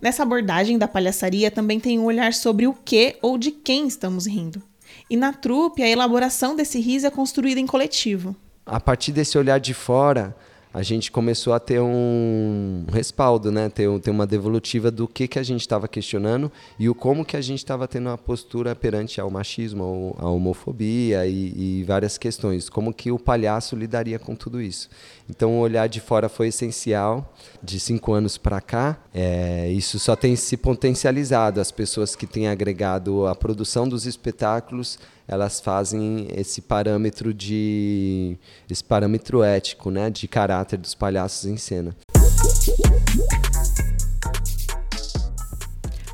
Nessa 0.00 0.22
abordagem 0.22 0.78
da 0.78 0.88
palhaçaria 0.88 1.50
também 1.50 1.78
tem 1.78 1.98
um 1.98 2.06
olhar 2.06 2.32
sobre 2.32 2.66
o 2.66 2.72
que 2.72 3.16
ou 3.20 3.36
de 3.36 3.50
quem 3.50 3.86
estamos 3.86 4.26
rindo. 4.26 4.62
E 5.10 5.16
na 5.16 5.34
trupe, 5.34 5.82
a 5.82 5.88
elaboração 5.88 6.56
desse 6.56 6.80
riso 6.80 7.06
é 7.06 7.10
construída 7.10 7.60
em 7.60 7.66
coletivo. 7.66 8.34
A 8.64 8.80
partir 8.80 9.12
desse 9.12 9.36
olhar 9.36 9.60
de 9.60 9.74
fora, 9.74 10.34
a 10.76 10.82
gente 10.82 11.10
começou 11.10 11.54
a 11.54 11.58
ter 11.58 11.80
um 11.80 12.84
respaldo, 12.92 13.50
né? 13.50 13.70
ter, 13.70 13.88
ter 14.00 14.10
uma 14.10 14.26
devolutiva 14.26 14.90
do 14.90 15.08
que, 15.08 15.26
que 15.26 15.38
a 15.38 15.42
gente 15.42 15.62
estava 15.62 15.88
questionando 15.88 16.52
e 16.78 16.86
o 16.86 16.94
como 16.94 17.24
que 17.24 17.34
a 17.34 17.40
gente 17.40 17.60
estava 17.60 17.88
tendo 17.88 18.10
uma 18.10 18.18
postura 18.18 18.76
perante 18.76 19.18
ao 19.18 19.30
machismo, 19.30 20.14
à 20.18 20.28
homofobia 20.28 21.26
e, 21.26 21.80
e, 21.80 21.84
várias 21.84 22.18
questões. 22.18 22.68
Como 22.68 22.92
que 22.92 23.10
o 23.10 23.18
palhaço 23.18 23.74
lidaria 23.74 24.18
com 24.18 24.34
tudo 24.34 24.60
isso. 24.60 24.90
Então, 25.28 25.56
o 25.56 25.60
olhar 25.60 25.88
de 25.88 26.00
fora 26.00 26.28
foi 26.28 26.48
essencial. 26.48 27.34
De 27.62 27.80
cinco 27.80 28.12
anos 28.12 28.38
para 28.38 28.60
cá, 28.60 28.96
é, 29.12 29.68
isso 29.70 29.98
só 29.98 30.14
tem 30.14 30.36
se 30.36 30.56
potencializado. 30.56 31.60
As 31.60 31.70
pessoas 31.70 32.14
que 32.14 32.26
têm 32.26 32.48
agregado 32.48 33.26
a 33.26 33.34
produção 33.34 33.88
dos 33.88 34.06
espetáculos 34.06 34.98
elas 35.28 35.60
fazem 35.60 36.28
esse 36.34 36.62
parâmetro 36.62 37.34
de 37.34 38.36
esse 38.70 38.84
parâmetro 38.84 39.42
ético, 39.42 39.90
né, 39.90 40.08
de 40.08 40.28
caráter 40.28 40.78
dos 40.78 40.94
palhaços 40.94 41.46
em 41.46 41.56
cena. 41.56 41.96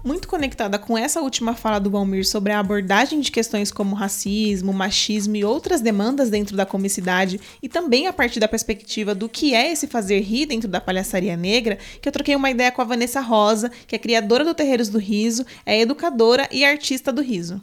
Muito 0.04 0.26
conectada 0.26 0.80
com 0.80 0.98
essa 0.98 1.20
última 1.20 1.54
fala 1.54 1.78
do 1.78 1.88
Valmir 1.88 2.26
sobre 2.26 2.52
a 2.52 2.58
abordagem 2.58 3.20
de 3.20 3.30
questões 3.30 3.70
como 3.70 3.94
racismo, 3.94 4.72
machismo 4.72 5.36
e 5.36 5.44
outras 5.44 5.80
demandas 5.80 6.28
dentro 6.28 6.56
da 6.56 6.66
comicidade, 6.66 7.40
e 7.62 7.68
também 7.68 8.08
a 8.08 8.12
partir 8.12 8.40
da 8.40 8.48
perspectiva 8.48 9.14
do 9.14 9.28
que 9.28 9.54
é 9.54 9.70
esse 9.70 9.86
fazer 9.86 10.20
rir 10.20 10.46
dentro 10.46 10.68
da 10.68 10.80
palhaçaria 10.80 11.36
negra, 11.36 11.78
que 12.00 12.08
eu 12.08 12.12
troquei 12.12 12.34
uma 12.34 12.50
ideia 12.50 12.72
com 12.72 12.82
a 12.82 12.84
Vanessa 12.84 13.20
Rosa, 13.20 13.70
que 13.86 13.94
é 13.94 13.98
criadora 13.98 14.44
do 14.44 14.54
Terreiros 14.54 14.88
do 14.88 14.98
Riso, 14.98 15.46
é 15.64 15.80
educadora 15.80 16.48
e 16.50 16.64
artista 16.64 17.12
do 17.12 17.22
riso. 17.22 17.62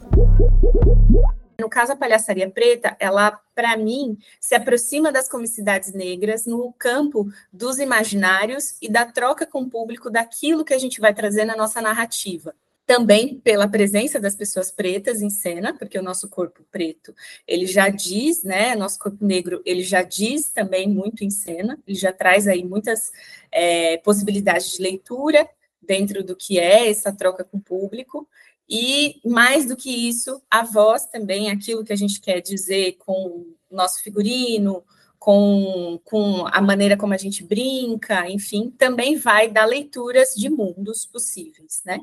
No 1.60 1.68
caso, 1.68 1.92
a 1.92 1.96
palhaçaria 1.96 2.50
preta, 2.50 2.96
ela, 2.98 3.38
para 3.54 3.76
mim, 3.76 4.18
se 4.40 4.54
aproxima 4.54 5.12
das 5.12 5.28
comicidades 5.28 5.92
negras 5.92 6.46
no 6.46 6.72
campo 6.72 7.30
dos 7.52 7.78
imaginários 7.78 8.76
e 8.80 8.88
da 8.88 9.04
troca 9.04 9.46
com 9.46 9.62
o 9.62 9.70
público 9.70 10.10
daquilo 10.10 10.64
que 10.64 10.74
a 10.74 10.78
gente 10.78 11.00
vai 11.00 11.12
trazer 11.12 11.44
na 11.44 11.54
nossa 11.54 11.80
narrativa. 11.82 12.54
Também 12.86 13.38
pela 13.38 13.68
presença 13.68 14.18
das 14.18 14.34
pessoas 14.34 14.72
pretas 14.72 15.22
em 15.22 15.30
cena, 15.30 15.72
porque 15.72 15.96
o 15.96 16.02
nosso 16.02 16.28
corpo 16.28 16.64
preto, 16.72 17.14
ele 17.46 17.66
já 17.66 17.88
diz, 17.88 18.42
né, 18.42 18.74
nosso 18.74 18.98
corpo 18.98 19.24
negro, 19.24 19.62
ele 19.64 19.82
já 19.82 20.02
diz 20.02 20.50
também 20.50 20.88
muito 20.88 21.22
em 21.22 21.30
cena, 21.30 21.78
ele 21.86 21.96
já 21.96 22.12
traz 22.12 22.48
aí 22.48 22.64
muitas 22.64 23.12
é, 23.52 23.98
possibilidades 23.98 24.72
de 24.72 24.82
leitura 24.82 25.48
dentro 25.80 26.24
do 26.24 26.34
que 26.34 26.58
é 26.58 26.88
essa 26.88 27.12
troca 27.12 27.44
com 27.44 27.58
o 27.58 27.60
público, 27.60 28.28
e, 28.70 29.20
mais 29.24 29.66
do 29.66 29.76
que 29.76 29.90
isso, 30.08 30.40
a 30.48 30.62
voz 30.62 31.04
também, 31.06 31.50
aquilo 31.50 31.84
que 31.84 31.92
a 31.92 31.96
gente 31.96 32.20
quer 32.20 32.40
dizer 32.40 32.92
com 32.98 33.12
o 33.12 33.56
nosso 33.68 34.00
figurino, 34.00 34.84
com, 35.18 36.00
com 36.04 36.46
a 36.46 36.60
maneira 36.60 36.96
como 36.96 37.12
a 37.12 37.16
gente 37.16 37.42
brinca, 37.42 38.30
enfim, 38.30 38.70
também 38.78 39.16
vai 39.16 39.50
dar 39.50 39.64
leituras 39.64 40.34
de 40.36 40.48
mundos 40.48 41.04
possíveis, 41.04 41.82
né? 41.84 42.00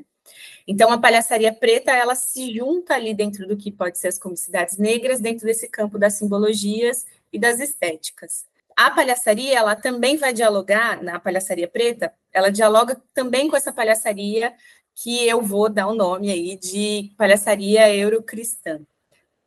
Então, 0.67 0.91
a 0.91 0.97
palhaçaria 0.97 1.53
preta, 1.53 1.91
ela 1.91 2.15
se 2.15 2.53
junta 2.53 2.95
ali 2.95 3.13
dentro 3.13 3.47
do 3.47 3.55
que 3.55 3.71
pode 3.71 3.97
ser 3.97 4.09
as 4.09 4.19
comicidades 4.19 4.77
negras, 4.77 5.21
dentro 5.21 5.45
desse 5.45 5.69
campo 5.69 5.97
das 5.97 6.15
simbologias 6.15 7.05
e 7.31 7.39
das 7.39 7.61
estéticas. 7.61 8.45
A 8.75 8.91
palhaçaria, 8.91 9.57
ela 9.57 9.75
também 9.75 10.17
vai 10.17 10.33
dialogar, 10.33 11.01
na 11.01 11.17
palhaçaria 11.17 11.67
preta, 11.67 12.13
ela 12.31 12.51
dialoga 12.51 13.01
também 13.13 13.49
com 13.49 13.55
essa 13.55 13.71
palhaçaria 13.71 14.53
que 14.97 15.27
eu 15.27 15.41
vou 15.43 15.69
dar 15.69 15.87
o 15.87 15.91
um 15.91 15.95
nome 15.95 16.31
aí 16.31 16.57
de 16.57 17.13
palhaçaria 17.15 17.95
eurocristã. 17.95 18.81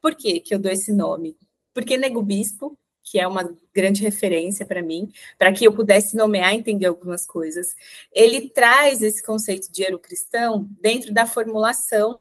Por 0.00 0.14
que 0.14 0.38
que 0.38 0.54
eu 0.54 0.60
dou 0.60 0.70
esse 0.70 0.92
nome? 0.92 1.36
Porque 1.74 1.96
Nego 1.96 2.22
Bispo, 2.22 2.78
que 3.02 3.18
é 3.18 3.26
uma 3.26 3.52
grande 3.74 4.00
referência 4.00 4.64
para 4.64 4.80
mim, 4.80 5.12
para 5.36 5.52
que 5.52 5.66
eu 5.66 5.74
pudesse 5.74 6.16
nomear 6.16 6.54
e 6.54 6.58
entender 6.58 6.86
algumas 6.86 7.26
coisas, 7.26 7.74
ele 8.12 8.48
traz 8.48 9.02
esse 9.02 9.22
conceito 9.24 9.72
de 9.72 9.82
eurocristão 9.82 10.68
dentro 10.80 11.12
da 11.12 11.26
formulação 11.26 12.20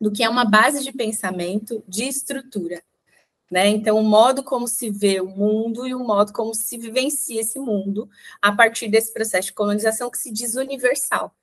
do 0.00 0.12
que 0.12 0.22
é 0.22 0.28
uma 0.28 0.44
base 0.44 0.84
de 0.84 0.92
pensamento 0.92 1.82
de 1.88 2.04
estrutura. 2.04 2.80
Né? 3.50 3.66
Então, 3.66 3.98
o 3.98 4.04
modo 4.04 4.44
como 4.44 4.68
se 4.68 4.90
vê 4.90 5.20
o 5.20 5.26
mundo 5.26 5.88
e 5.88 5.94
o 5.94 5.98
modo 5.98 6.32
como 6.32 6.54
se 6.54 6.78
vivencia 6.78 7.40
esse 7.40 7.58
mundo 7.58 8.08
a 8.40 8.52
partir 8.52 8.86
desse 8.86 9.12
processo 9.12 9.48
de 9.48 9.54
colonização 9.54 10.08
que 10.08 10.18
se 10.18 10.30
diz 10.30 10.54
universal. 10.54 11.34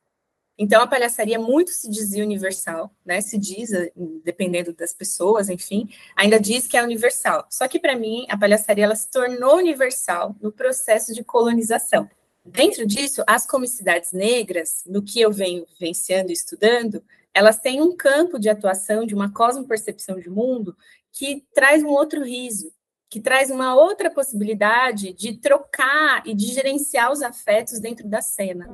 Então, 0.58 0.82
a 0.82 0.88
palhaçaria 0.88 1.38
muito 1.38 1.70
se 1.70 1.90
dizia 1.90 2.24
universal, 2.24 2.92
né? 3.06 3.22
Se 3.22 3.38
diz, 3.38 3.72
eh, 3.72 3.92
dependendo 4.24 4.74
das 4.74 4.92
pessoas, 4.92 5.50
enfim, 5.50 5.88
ainda 6.16 6.40
diz 6.40 6.68
que 6.68 6.76
é 6.76 6.84
universal. 6.84 7.46
Só 7.50 7.68
que, 7.68 7.80
para 7.80 7.96
mim, 7.96 8.26
a 8.28 8.38
palhaçaria 8.38 8.86
ela 8.86 8.96
se 8.96 9.10
tornou 9.12 9.58
universal 9.58 10.36
no 10.42 10.52
processo 10.52 11.14
de 11.14 11.24
colonização. 11.24 12.10
Dentro 12.44 12.88
disso, 12.88 13.24
as 13.28 13.46
comicidades 13.46 14.14
negras, 14.14 14.82
no 14.86 15.04
que 15.04 15.22
eu 15.22 15.32
venho 15.32 15.66
vivenciando 15.80 16.32
e 16.32 16.34
estudando, 16.34 17.04
elas 17.34 17.60
têm 17.60 17.82
um 17.82 17.96
campo 17.96 18.40
de 18.40 18.50
atuação 18.50 19.06
de 19.06 19.14
uma 19.14 19.32
cosmopercepção 19.32 20.20
de 20.20 20.30
mundo 20.30 20.76
que 21.12 21.46
traz 21.54 21.84
um 21.84 21.90
outro 21.90 22.24
riso, 22.24 22.72
que 23.10 23.20
traz 23.20 23.52
uma 23.52 23.76
outra 23.76 24.10
possibilidade 24.10 25.14
de 25.14 25.38
trocar 25.38 26.24
e 26.26 26.34
de 26.34 26.48
gerenciar 26.48 27.12
os 27.12 27.22
afetos 27.22 27.80
dentro 27.80 28.08
da 28.08 28.22
cena. 28.22 28.68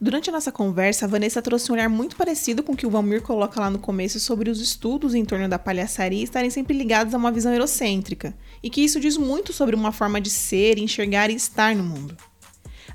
Durante 0.00 0.30
a 0.30 0.32
nossa 0.32 0.50
conversa, 0.50 1.04
a 1.04 1.08
Vanessa 1.08 1.40
trouxe 1.40 1.70
um 1.70 1.74
olhar 1.74 1.88
muito 1.88 2.16
parecido 2.16 2.62
com 2.62 2.72
o 2.72 2.76
que 2.76 2.86
o 2.86 2.90
Valmir 2.90 3.22
coloca 3.22 3.60
lá 3.60 3.70
no 3.70 3.78
começo 3.78 4.18
sobre 4.18 4.50
os 4.50 4.60
estudos 4.60 5.14
em 5.14 5.24
torno 5.24 5.48
da 5.48 5.58
palhaçaria 5.58 6.24
estarem 6.24 6.50
sempre 6.50 6.76
ligados 6.76 7.14
a 7.14 7.18
uma 7.18 7.30
visão 7.30 7.52
eurocêntrica, 7.52 8.34
e 8.62 8.68
que 8.68 8.80
isso 8.80 8.98
diz 8.98 9.16
muito 9.16 9.52
sobre 9.52 9.76
uma 9.76 9.92
forma 9.92 10.20
de 10.20 10.28
ser, 10.28 10.78
enxergar 10.78 11.30
e 11.30 11.36
estar 11.36 11.76
no 11.76 11.84
mundo. 11.84 12.16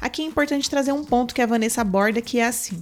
Aqui 0.01 0.21
é 0.21 0.25
importante 0.25 0.69
trazer 0.69 0.91
um 0.91 1.03
ponto 1.03 1.33
que 1.33 1.41
a 1.41 1.45
Vanessa 1.45 1.81
aborda 1.81 2.21
que 2.21 2.39
é 2.39 2.45
assim. 2.45 2.79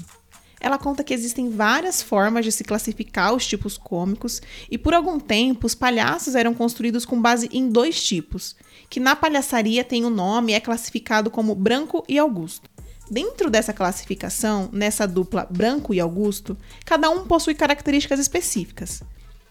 Ela 0.59 0.79
conta 0.79 1.03
que 1.03 1.13
existem 1.13 1.49
várias 1.49 2.01
formas 2.01 2.43
de 2.43 2.51
se 2.51 2.63
classificar 2.63 3.33
os 3.33 3.45
tipos 3.45 3.77
cômicos, 3.77 4.41
e 4.71 4.77
por 4.77 4.95
algum 4.95 5.19
tempo 5.19 5.67
os 5.67 5.75
palhaços 5.75 6.33
eram 6.33 6.53
construídos 6.53 7.05
com 7.05 7.21
base 7.21 7.47
em 7.53 7.69
dois 7.69 8.03
tipos, 8.03 8.55
que 8.89 8.99
na 8.99 9.15
palhaçaria 9.15 9.83
tem 9.83 10.03
o 10.03 10.07
um 10.07 10.09
nome 10.09 10.51
e 10.51 10.55
é 10.55 10.59
classificado 10.59 11.29
como 11.29 11.53
Branco 11.53 12.03
e 12.09 12.17
Augusto. 12.17 12.74
Dentro 13.09 13.49
dessa 13.49 13.73
classificação, 13.73 14.69
nessa 14.71 15.07
dupla 15.07 15.47
branco 15.49 15.93
e 15.93 15.99
Augusto, 15.99 16.57
cada 16.83 17.09
um 17.09 17.25
possui 17.25 17.53
características 17.53 18.19
específicas. 18.19 19.03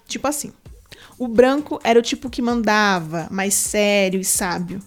Tipo 0.06 0.26
assim: 0.26 0.52
o 1.18 1.28
branco 1.28 1.80
era 1.84 1.98
o 1.98 2.02
tipo 2.02 2.28
que 2.28 2.42
mandava, 2.42 3.28
mais 3.30 3.54
sério 3.54 4.20
e 4.20 4.24
sábio. 4.24 4.80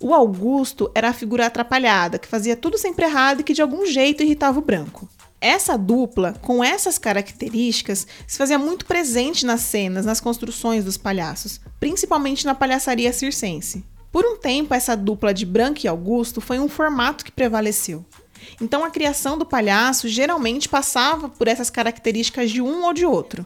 O 0.00 0.14
Augusto 0.14 0.90
era 0.94 1.10
a 1.10 1.14
figura 1.14 1.46
atrapalhada, 1.46 2.18
que 2.18 2.28
fazia 2.28 2.56
tudo 2.56 2.78
sempre 2.78 3.04
errado 3.06 3.40
e 3.40 3.44
que 3.44 3.54
de 3.54 3.62
algum 3.62 3.86
jeito 3.86 4.22
irritava 4.22 4.58
o 4.58 4.62
branco. 4.62 5.08
Essa 5.40 5.76
dupla, 5.76 6.34
com 6.40 6.64
essas 6.64 6.98
características, 6.98 8.06
se 8.26 8.38
fazia 8.38 8.58
muito 8.58 8.86
presente 8.86 9.44
nas 9.44 9.60
cenas, 9.60 10.06
nas 10.06 10.20
construções 10.20 10.84
dos 10.84 10.96
palhaços, 10.96 11.60
principalmente 11.78 12.46
na 12.46 12.54
palhaçaria 12.54 13.12
circense. 13.12 13.84
Por 14.16 14.24
um 14.24 14.34
tempo, 14.34 14.72
essa 14.72 14.96
dupla 14.96 15.34
de 15.34 15.44
Branco 15.44 15.80
e 15.84 15.88
Augusto 15.88 16.40
foi 16.40 16.58
um 16.58 16.70
formato 16.70 17.22
que 17.22 17.30
prevaleceu. 17.30 18.02
Então, 18.58 18.82
a 18.82 18.88
criação 18.88 19.36
do 19.36 19.44
palhaço 19.44 20.08
geralmente 20.08 20.70
passava 20.70 21.28
por 21.28 21.46
essas 21.46 21.68
características 21.68 22.50
de 22.50 22.62
um 22.62 22.86
ou 22.86 22.94
de 22.94 23.04
outro. 23.04 23.44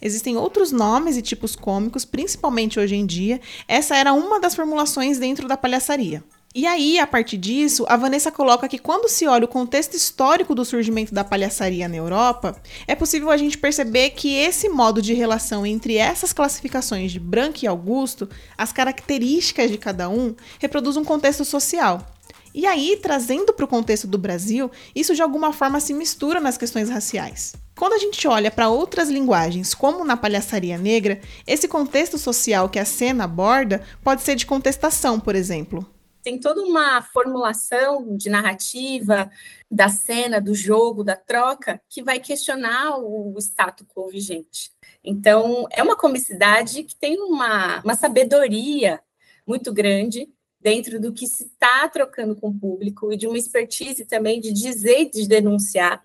Existem 0.00 0.36
outros 0.36 0.70
nomes 0.70 1.16
e 1.16 1.22
tipos 1.22 1.56
cômicos, 1.56 2.04
principalmente 2.04 2.78
hoje 2.78 2.94
em 2.94 3.04
dia. 3.04 3.40
Essa 3.66 3.96
era 3.96 4.12
uma 4.12 4.38
das 4.38 4.54
formulações 4.54 5.18
dentro 5.18 5.48
da 5.48 5.56
palhaçaria. 5.56 6.22
E 6.56 6.68
aí, 6.68 7.00
a 7.00 7.06
partir 7.06 7.36
disso, 7.36 7.84
a 7.88 7.96
Vanessa 7.96 8.30
coloca 8.30 8.68
que 8.68 8.78
quando 8.78 9.08
se 9.08 9.26
olha 9.26 9.44
o 9.44 9.48
contexto 9.48 9.94
histórico 9.94 10.54
do 10.54 10.64
surgimento 10.64 11.12
da 11.12 11.24
palhaçaria 11.24 11.88
na 11.88 11.96
Europa, 11.96 12.62
é 12.86 12.94
possível 12.94 13.28
a 13.32 13.36
gente 13.36 13.58
perceber 13.58 14.10
que 14.10 14.36
esse 14.36 14.68
modo 14.68 15.02
de 15.02 15.12
relação 15.14 15.66
entre 15.66 15.96
essas 15.96 16.32
classificações 16.32 17.10
de 17.10 17.18
branco 17.18 17.58
e 17.64 17.66
Augusto, 17.66 18.28
as 18.56 18.72
características 18.72 19.68
de 19.68 19.78
cada 19.78 20.08
um, 20.08 20.32
reproduz 20.60 20.96
um 20.96 21.02
contexto 21.02 21.44
social. 21.44 22.06
E 22.54 22.66
aí, 22.66 23.00
trazendo 23.02 23.52
para 23.52 23.64
o 23.64 23.68
contexto 23.68 24.06
do 24.06 24.16
Brasil, 24.16 24.70
isso 24.94 25.12
de 25.12 25.22
alguma 25.22 25.52
forma 25.52 25.80
se 25.80 25.92
mistura 25.92 26.38
nas 26.38 26.56
questões 26.56 26.88
raciais. 26.88 27.56
Quando 27.76 27.94
a 27.94 27.98
gente 27.98 28.28
olha 28.28 28.48
para 28.48 28.68
outras 28.68 29.08
linguagens, 29.08 29.74
como 29.74 30.04
na 30.04 30.16
palhaçaria 30.16 30.78
negra, 30.78 31.20
esse 31.48 31.66
contexto 31.66 32.16
social 32.16 32.68
que 32.68 32.78
a 32.78 32.84
cena 32.84 33.24
aborda 33.24 33.82
pode 34.04 34.22
ser 34.22 34.36
de 34.36 34.46
contestação, 34.46 35.18
por 35.18 35.34
exemplo. 35.34 35.84
Tem 36.24 36.38
toda 36.38 36.62
uma 36.62 37.02
formulação 37.02 38.16
de 38.16 38.30
narrativa 38.30 39.30
da 39.70 39.90
cena, 39.90 40.40
do 40.40 40.54
jogo, 40.54 41.04
da 41.04 41.14
troca, 41.14 41.80
que 41.86 42.02
vai 42.02 42.18
questionar 42.18 42.98
o 42.98 43.36
status 43.38 43.86
quo 43.86 44.08
vigente. 44.08 44.72
Então, 45.04 45.68
é 45.70 45.82
uma 45.82 45.96
comicidade 45.96 46.82
que 46.82 46.96
tem 46.96 47.20
uma, 47.20 47.82
uma 47.82 47.94
sabedoria 47.94 49.00
muito 49.46 49.70
grande 49.70 50.26
dentro 50.58 50.98
do 50.98 51.12
que 51.12 51.26
se 51.26 51.44
está 51.44 51.86
trocando 51.90 52.34
com 52.34 52.48
o 52.48 52.58
público 52.58 53.12
e 53.12 53.18
de 53.18 53.26
uma 53.26 53.36
expertise 53.36 54.06
também 54.06 54.40
de 54.40 54.50
dizer 54.50 55.02
e 55.02 55.10
de 55.10 55.28
denunciar, 55.28 56.02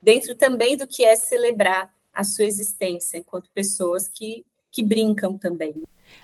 dentro 0.00 0.36
também 0.36 0.76
do 0.76 0.86
que 0.86 1.04
é 1.04 1.16
celebrar 1.16 1.92
a 2.14 2.22
sua 2.22 2.44
existência 2.44 3.18
enquanto 3.18 3.50
pessoas 3.50 4.06
que, 4.06 4.46
que 4.70 4.84
brincam 4.84 5.36
também. 5.36 5.74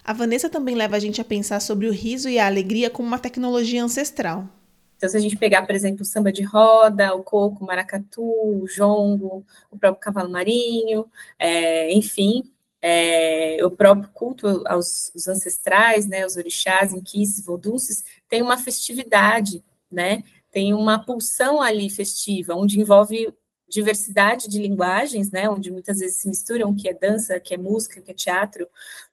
A 0.05 0.12
Vanessa 0.12 0.49
também 0.49 0.75
leva 0.75 0.97
a 0.97 0.99
gente 0.99 1.21
a 1.21 1.25
pensar 1.25 1.61
sobre 1.61 1.87
o 1.87 1.93
riso 1.93 2.29
e 2.29 2.39
a 2.39 2.47
alegria 2.47 2.91
como 2.91 3.07
uma 3.09 3.19
tecnologia 3.19 3.83
ancestral. 3.83 4.49
Então, 4.97 5.11
se 5.11 5.17
a 5.17 5.21
gente 5.21 5.37
pegar, 5.37 5.67
por 5.67 5.75
exemplo, 5.75 6.03
o 6.03 6.05
samba 6.05 6.33
de 6.33 6.43
roda, 6.43 7.12
o 7.15 7.25
coco, 7.25 7.65
o 7.65 7.67
maracatu, 7.67 8.23
o 8.23 8.67
jongo, 8.69 9.45
o 9.71 9.77
próprio 9.77 10.01
cavalo 10.01 10.31
marinho, 10.31 11.07
é, 11.39 11.93
enfim, 11.93 12.45
é, 12.81 13.59
o 13.65 13.71
próprio 13.71 14.09
culto 14.12 14.47
aos, 14.67 15.11
aos, 15.15 15.29
ancestrais, 15.29 16.07
né, 16.07 16.25
os 16.25 16.37
orixás, 16.37 16.93
inquices, 16.93 17.45
vodunces, 17.45 18.05
tem 18.29 18.43
uma 18.43 18.57
festividade, 18.57 19.65
né, 19.91 20.23
tem 20.53 20.75
uma 20.75 21.05
pulsão 21.05 21.62
ali 21.62 21.89
festiva, 21.89 22.55
onde 22.55 22.81
envolve 22.81 23.33
diversidade 23.73 24.49
de 24.49 24.59
linguagens, 24.59 25.31
né, 25.31 25.49
onde 25.49 25.71
muitas 25.71 25.99
vezes 25.99 26.19
se 26.19 26.29
misturam 26.29 26.71
o 26.71 26.76
que 26.76 26.88
é 26.88 26.95
dança, 26.95 27.37
o 27.37 27.41
que 27.41 27.55
é 27.55 27.57
música, 27.57 27.99
o 27.99 28.02
que 28.02 28.11
é 28.11 28.14
teatro, 28.14 28.69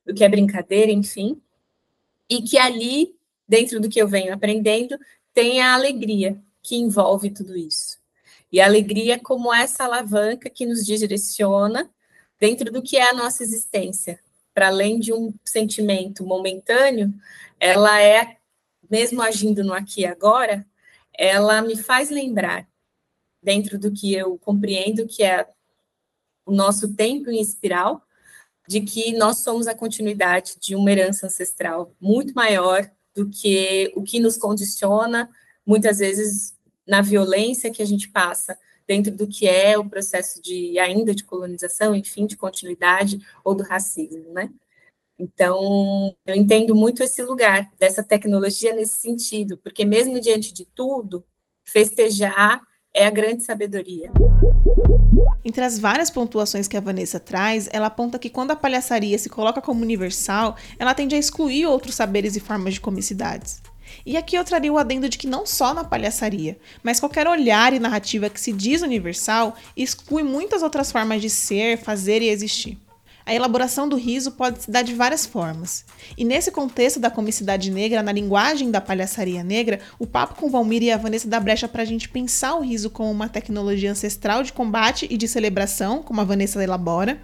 o 0.06 0.14
que 0.14 0.24
é 0.24 0.28
brincadeira, 0.28 0.92
enfim, 0.92 1.42
e 2.30 2.42
que 2.42 2.58
ali, 2.58 3.16
dentro 3.48 3.80
do 3.80 3.88
que 3.90 4.02
eu 4.02 4.08
venho 4.08 4.34
aprendendo, 4.34 5.00
tem 5.34 5.62
a 5.62 5.74
alegria 5.74 6.38
que 6.62 6.76
envolve 6.76 7.32
tudo 7.32 7.56
isso. 7.56 7.98
E 8.52 8.60
a 8.60 8.66
alegria 8.66 9.18
como 9.18 9.54
essa 9.54 9.86
alavanca 9.86 10.50
que 10.50 10.66
nos 10.66 10.86
direciona 10.86 11.90
dentro 12.38 12.72
do 12.72 12.82
que 12.82 12.98
é 12.98 13.10
a 13.10 13.14
nossa 13.14 13.44
existência. 13.44 14.20
Para 14.54 14.68
além 14.68 15.00
de 15.00 15.14
um 15.14 15.34
sentimento 15.46 16.26
momentâneo, 16.26 17.14
ela 17.60 18.02
é, 18.02 18.38
mesmo 18.90 19.22
agindo 19.22 19.64
no 19.64 19.74
aqui 19.74 20.02
e 20.02 20.06
agora, 20.06 20.66
ela 21.18 21.62
me 21.62 21.78
faz 21.78 22.10
lembrar 22.10 22.69
dentro 23.42 23.80
do 23.80 23.92
que 23.92 24.14
eu 24.14 24.38
compreendo 24.38 25.08
que 25.08 25.24
é 25.24 25.48
o 26.46 26.52
nosso 26.52 26.94
tempo 26.96 27.30
em 27.30 27.42
espiral, 27.42 28.02
de 28.68 28.82
que 28.82 29.14
nós 29.14 29.40
somos 29.40 29.68
a 29.68 29.76
continuidade 29.76 30.56
de 30.60 30.76
uma 30.76 30.92
herança 30.92 31.28
ancestral 31.28 31.94
muito 32.00 32.34
maior 32.34 32.90
do 33.16 33.30
que 33.30 33.92
o 33.96 34.04
que 34.04 34.20
nos 34.20 34.38
condiciona, 34.38 35.30
muitas 35.66 36.00
vezes, 36.00 36.56
na 36.88 37.02
violência 37.02 37.72
que 37.72 37.82
a 37.82 37.86
gente 37.86 38.10
passa 38.10 38.58
dentro 38.88 39.16
do 39.16 39.28
que 39.28 39.48
é 39.48 39.78
o 39.78 39.88
processo 39.88 40.42
de 40.42 40.80
ainda 40.80 41.14
de 41.14 41.24
colonização, 41.24 41.96
enfim, 41.96 42.26
de 42.26 42.36
continuidade 42.36 43.20
ou 43.44 43.54
do 43.54 43.64
racismo, 43.64 44.34
né? 44.34 44.50
Então, 45.18 46.16
eu 46.26 46.34
entendo 46.34 46.74
muito 46.74 47.04
esse 47.04 47.22
lugar 47.22 47.70
dessa 47.78 48.02
tecnologia 48.02 48.74
nesse 48.74 49.00
sentido, 49.00 49.58
porque 49.58 49.84
mesmo 49.84 50.20
diante 50.20 50.54
de 50.54 50.66
tudo, 50.66 51.26
festejar 51.64 52.62
é 53.00 53.06
a 53.06 53.10
grande 53.10 53.44
sabedoria. 53.44 54.12
Entre 55.44 55.64
as 55.64 55.80
várias 55.80 56.10
pontuações 56.10 56.68
que 56.68 56.76
a 56.76 56.82
Vanessa 56.82 57.18
traz, 57.18 57.70
ela 57.72 57.88
aponta 57.88 58.20
que 58.20 58.30
quando 58.30 58.52
a 58.52 58.58
palhaçaria 58.58 59.18
se 59.18 59.30
coloca 59.30 59.62
como 59.62 59.82
universal, 59.82 60.58
ela 60.78 60.94
tende 60.94 61.16
a 61.16 61.18
excluir 61.18 61.66
outros 61.66 61.96
saberes 61.96 62.36
e 62.36 62.42
formas 62.42 62.74
de 62.74 62.82
comicidades. 62.82 63.62
E 64.06 64.18
aqui 64.18 64.36
eu 64.36 64.44
traria 64.44 64.72
o 64.72 64.78
adendo 64.78 65.08
de 65.08 65.18
que 65.18 65.28
não 65.28 65.46
só 65.46 65.74
na 65.74 65.86
palhaçaria, 65.86 66.58
mas 66.84 67.00
qualquer 67.00 67.26
olhar 67.26 67.72
e 67.72 67.80
narrativa 67.80 68.30
que 68.30 68.40
se 68.40 68.52
diz 68.52 68.82
universal 68.82 69.56
exclui 69.78 70.22
muitas 70.22 70.62
outras 70.62 70.92
formas 70.92 71.22
de 71.22 71.30
ser, 71.30 71.78
fazer 71.78 72.22
e 72.22 72.28
existir. 72.28 72.78
A 73.30 73.36
elaboração 73.36 73.88
do 73.88 73.96
riso 73.96 74.32
pode 74.32 74.64
se 74.64 74.72
dar 74.72 74.82
de 74.82 74.96
várias 74.96 75.24
formas. 75.24 75.86
E 76.18 76.26
nesse 76.26 76.50
contexto 76.50 77.00
da 77.00 77.12
comicidade 77.12 77.70
negra, 77.70 78.02
na 78.02 78.12
linguagem 78.12 78.72
da 78.72 78.82
palhaçaria 78.82 79.44
negra, 79.44 79.80
o 80.00 80.08
papo 80.08 80.34
com 80.34 80.50
Valmir 80.50 80.82
e 80.82 80.92
a 80.92 80.98
Vanessa 80.98 81.28
dá 81.28 81.40
brecha 81.40 81.68
para 81.68 81.84
a 81.84 81.86
gente 81.86 82.10
pensar 82.10 82.56
o 82.56 82.62
riso 82.62 82.90
como 82.90 83.12
uma 83.12 83.30
tecnologia 83.30 83.92
ancestral 83.92 84.42
de 84.42 84.52
combate 84.52 85.06
e 85.12 85.16
de 85.16 85.28
celebração, 85.28 86.02
como 86.02 86.20
a 86.20 86.24
Vanessa 86.24 86.64
elabora, 86.64 87.22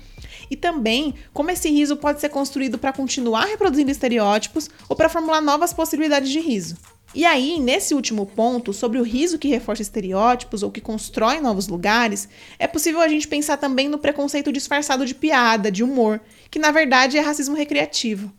e 0.47 0.55
também 0.55 1.15
como 1.33 1.49
esse 1.49 1.71
riso 1.71 1.97
pode 1.97 2.21
ser 2.21 2.29
construído 2.29 2.77
para 2.77 2.93
continuar 2.93 3.45
reproduzindo 3.45 3.89
estereótipos 3.89 4.69
ou 4.87 4.95
para 4.95 5.09
formular 5.09 5.41
novas 5.41 5.73
possibilidades 5.73 6.29
de 6.29 6.39
riso. 6.39 6.75
E 7.15 7.23
aí, 7.23 7.61
nesse 7.61 7.95
último 7.95 8.25
ponto, 8.25 8.73
sobre 8.73 8.99
o 8.99 9.03
riso 9.03 9.39
que 9.39 9.47
reforça 9.47 9.81
estereótipos 9.81 10.61
ou 10.61 10.69
que 10.69 10.81
constrói 10.81 11.39
novos 11.39 11.69
lugares, 11.69 12.27
é 12.59 12.67
possível 12.67 12.99
a 12.99 13.07
gente 13.07 13.25
pensar 13.25 13.55
também 13.55 13.87
no 13.87 13.97
preconceito 13.97 14.51
disfarçado 14.51 15.05
de 15.05 15.15
piada, 15.15 15.71
de 15.71 15.81
humor, 15.81 16.19
que 16.51 16.59
na 16.59 16.71
verdade 16.71 17.17
é 17.17 17.21
racismo 17.21 17.55
recreativo. 17.55 18.29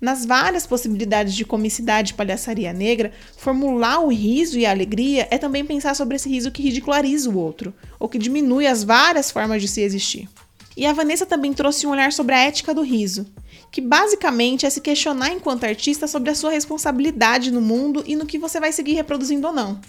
Nas 0.00 0.24
várias 0.24 0.64
possibilidades 0.64 1.34
de 1.34 1.44
comicidade 1.44 2.12
e 2.12 2.14
palhaçaria 2.14 2.72
negra, 2.72 3.10
formular 3.36 3.98
o 3.98 4.08
riso 4.08 4.56
e 4.56 4.64
a 4.64 4.70
alegria 4.70 5.26
é 5.28 5.36
também 5.36 5.64
pensar 5.64 5.96
sobre 5.96 6.14
esse 6.14 6.28
riso 6.28 6.52
que 6.52 6.62
ridiculariza 6.62 7.28
o 7.28 7.36
outro, 7.36 7.74
ou 7.98 8.08
que 8.08 8.18
diminui 8.18 8.68
as 8.68 8.84
várias 8.84 9.32
formas 9.32 9.60
de 9.60 9.66
se 9.66 9.80
existir. 9.80 10.28
E 10.76 10.84
a 10.84 10.92
Vanessa 10.92 11.24
também 11.24 11.54
trouxe 11.54 11.86
um 11.86 11.90
olhar 11.90 12.12
sobre 12.12 12.34
a 12.34 12.38
ética 12.38 12.74
do 12.74 12.82
riso, 12.82 13.26
que 13.72 13.80
basicamente 13.80 14.66
é 14.66 14.70
se 14.70 14.82
questionar 14.82 15.32
enquanto 15.32 15.64
artista 15.64 16.06
sobre 16.06 16.30
a 16.30 16.34
sua 16.34 16.50
responsabilidade 16.50 17.50
no 17.50 17.62
mundo 17.62 18.04
e 18.06 18.14
no 18.14 18.26
que 18.26 18.38
você 18.38 18.60
vai 18.60 18.70
seguir 18.72 18.92
reproduzindo 18.92 19.46
ou 19.46 19.54
não. 19.54 19.80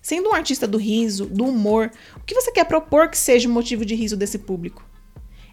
Sendo 0.00 0.30
um 0.30 0.34
artista 0.34 0.66
do 0.66 0.78
riso, 0.78 1.26
do 1.26 1.44
humor, 1.44 1.92
o 2.16 2.24
que 2.24 2.34
você 2.34 2.50
quer 2.50 2.64
propor 2.64 3.10
que 3.10 3.18
seja 3.18 3.46
o 3.46 3.52
motivo 3.52 3.84
de 3.84 3.94
riso 3.94 4.16
desse 4.16 4.38
público? 4.38 4.82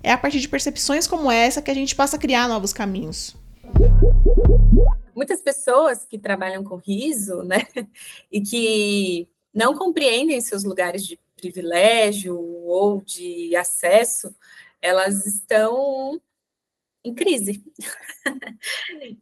É 0.02 0.13
a 0.13 0.18
partir 0.18 0.39
de 0.39 0.48
percepções 0.48 1.06
como 1.06 1.30
essa 1.30 1.62
que 1.62 1.70
a 1.70 1.74
gente 1.74 1.94
passa 1.94 2.15
a 2.15 2.20
criar 2.20 2.48
novos 2.48 2.72
caminhos. 2.72 3.36
Muitas 5.13 5.42
pessoas 5.42 6.06
que 6.06 6.18
trabalham 6.18 6.63
com 6.63 6.78
riso, 6.78 7.44
né, 7.44 7.68
e 8.32 8.39
que 8.39 9.28
não 9.54 9.76
compreendem 9.76 10.39
seus 10.39 10.63
lugares 10.63 11.06
de 11.06 11.20
privilégio 11.36 12.39
ou 12.65 13.02
de 13.02 13.56
acesso, 13.56 14.34
elas 14.82 15.26
estão 15.26 16.22
em 17.04 17.13
crise. 17.13 17.63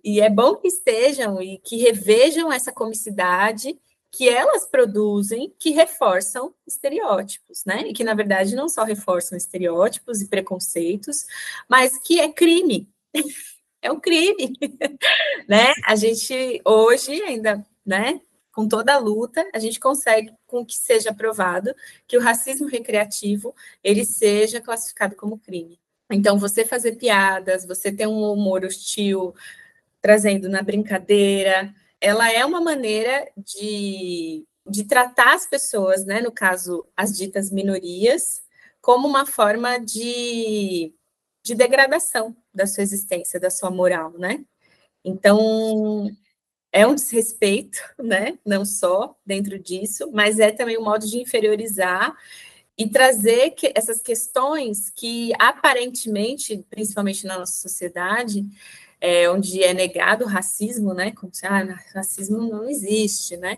e 0.04 0.20
é 0.20 0.30
bom 0.30 0.56
que 0.56 0.68
estejam 0.68 1.42
e 1.42 1.58
que 1.60 1.78
revejam 1.78 2.52
essa 2.52 2.72
comicidade 2.72 3.78
que 4.12 4.28
elas 4.28 4.66
produzem, 4.66 5.54
que 5.60 5.72
reforçam 5.72 6.54
estereótipos, 6.66 7.64
né? 7.66 7.88
E 7.88 7.94
que, 7.94 8.04
na 8.04 8.14
verdade, 8.14 8.56
não 8.56 8.70
só 8.70 8.84
reforçam 8.84 9.38
estereótipos 9.38 10.22
e 10.22 10.28
preconceitos, 10.28 11.26
mas 11.70 11.98
que 12.00 12.20
é 12.20 12.32
crime. 12.32 12.90
é 13.82 13.92
um 13.92 14.00
crime, 14.00 14.54
né? 15.48 15.74
A 15.86 15.96
gente, 15.96 16.62
hoje, 16.66 17.22
ainda, 17.22 17.66
né? 17.86 18.20
Com 18.58 18.68
toda 18.68 18.96
a 18.96 18.98
luta, 18.98 19.48
a 19.54 19.60
gente 19.60 19.80
consegue 19.80 20.34
com 20.48 20.66
que 20.66 20.74
seja 20.76 21.12
aprovado 21.12 21.76
que 22.08 22.18
o 22.18 22.20
racismo 22.20 22.68
recreativo 22.68 23.54
ele 23.84 24.04
seja 24.04 24.60
classificado 24.60 25.16
como 25.16 25.38
crime. 25.38 25.80
Então, 26.10 26.40
você 26.40 26.66
fazer 26.66 26.96
piadas, 26.96 27.68
você 27.68 27.92
ter 27.92 28.08
um 28.08 28.20
humor 28.20 28.66
hostil, 28.66 29.36
trazendo 30.02 30.50
na 30.50 30.64
brincadeira, 30.64 31.72
ela 32.02 32.34
é 32.34 32.44
uma 32.44 32.60
maneira 32.60 33.30
de, 33.38 34.44
de 34.66 34.86
tratar 34.86 35.36
as 35.36 35.46
pessoas, 35.46 36.04
né, 36.04 36.20
no 36.20 36.32
caso, 36.32 36.84
as 36.98 37.16
ditas 37.16 37.52
minorias, 37.52 38.42
como 38.82 39.08
uma 39.08 39.28
forma 39.28 39.78
de, 39.78 40.92
de 41.44 41.54
degradação 41.54 42.36
da 42.52 42.66
sua 42.66 42.82
existência, 42.82 43.40
da 43.40 43.52
sua 43.52 43.70
moral, 43.70 44.14
né? 44.18 44.44
Então, 45.06 46.10
é 46.78 46.86
um 46.86 46.94
desrespeito, 46.94 47.80
né? 47.98 48.38
Não 48.46 48.64
só 48.64 49.16
dentro 49.26 49.58
disso, 49.58 50.12
mas 50.14 50.38
é 50.38 50.52
também 50.52 50.78
um 50.78 50.84
modo 50.84 51.08
de 51.08 51.18
inferiorizar 51.18 52.16
e 52.78 52.88
trazer 52.88 53.52
que, 53.52 53.72
essas 53.76 54.00
questões 54.00 54.92
que 54.92 55.32
aparentemente, 55.40 56.64
principalmente 56.70 57.26
na 57.26 57.40
nossa 57.40 57.54
sociedade, 57.54 58.46
é, 59.02 59.28
onde 59.28 59.64
é 59.64 59.74
negado 59.74 60.24
o 60.24 60.28
racismo, 60.28 60.94
né? 60.94 61.12
Como 61.12 61.34
se 61.34 61.48
ah, 61.48 61.80
racismo 61.96 62.38
não 62.48 62.70
existe, 62.70 63.36
né? 63.38 63.58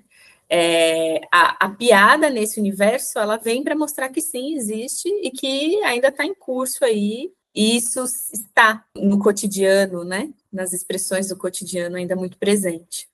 É, 0.50 1.20
a, 1.30 1.66
a, 1.66 1.70
piada 1.70 2.30
nesse 2.30 2.60
universo 2.60 3.20
ela 3.20 3.38
vem 3.38 3.64
para 3.64 3.76
mostrar 3.76 4.10
que 4.10 4.22
sim 4.22 4.56
existe 4.56 5.08
e 5.22 5.30
que 5.30 5.76
ainda 5.84 6.08
está 6.08 6.26
em 6.26 6.34
curso 6.34 6.86
aí. 6.86 7.32
E 7.54 7.76
isso 7.76 8.02
está 8.32 8.86
no 8.96 9.20
cotidiano, 9.20 10.06
né? 10.06 10.30
Nas 10.52 10.72
expressões 10.72 11.28
do 11.28 11.38
cotidiano 11.38 11.98
ainda 11.98 12.16
muito 12.16 12.38
presente. 12.38 13.09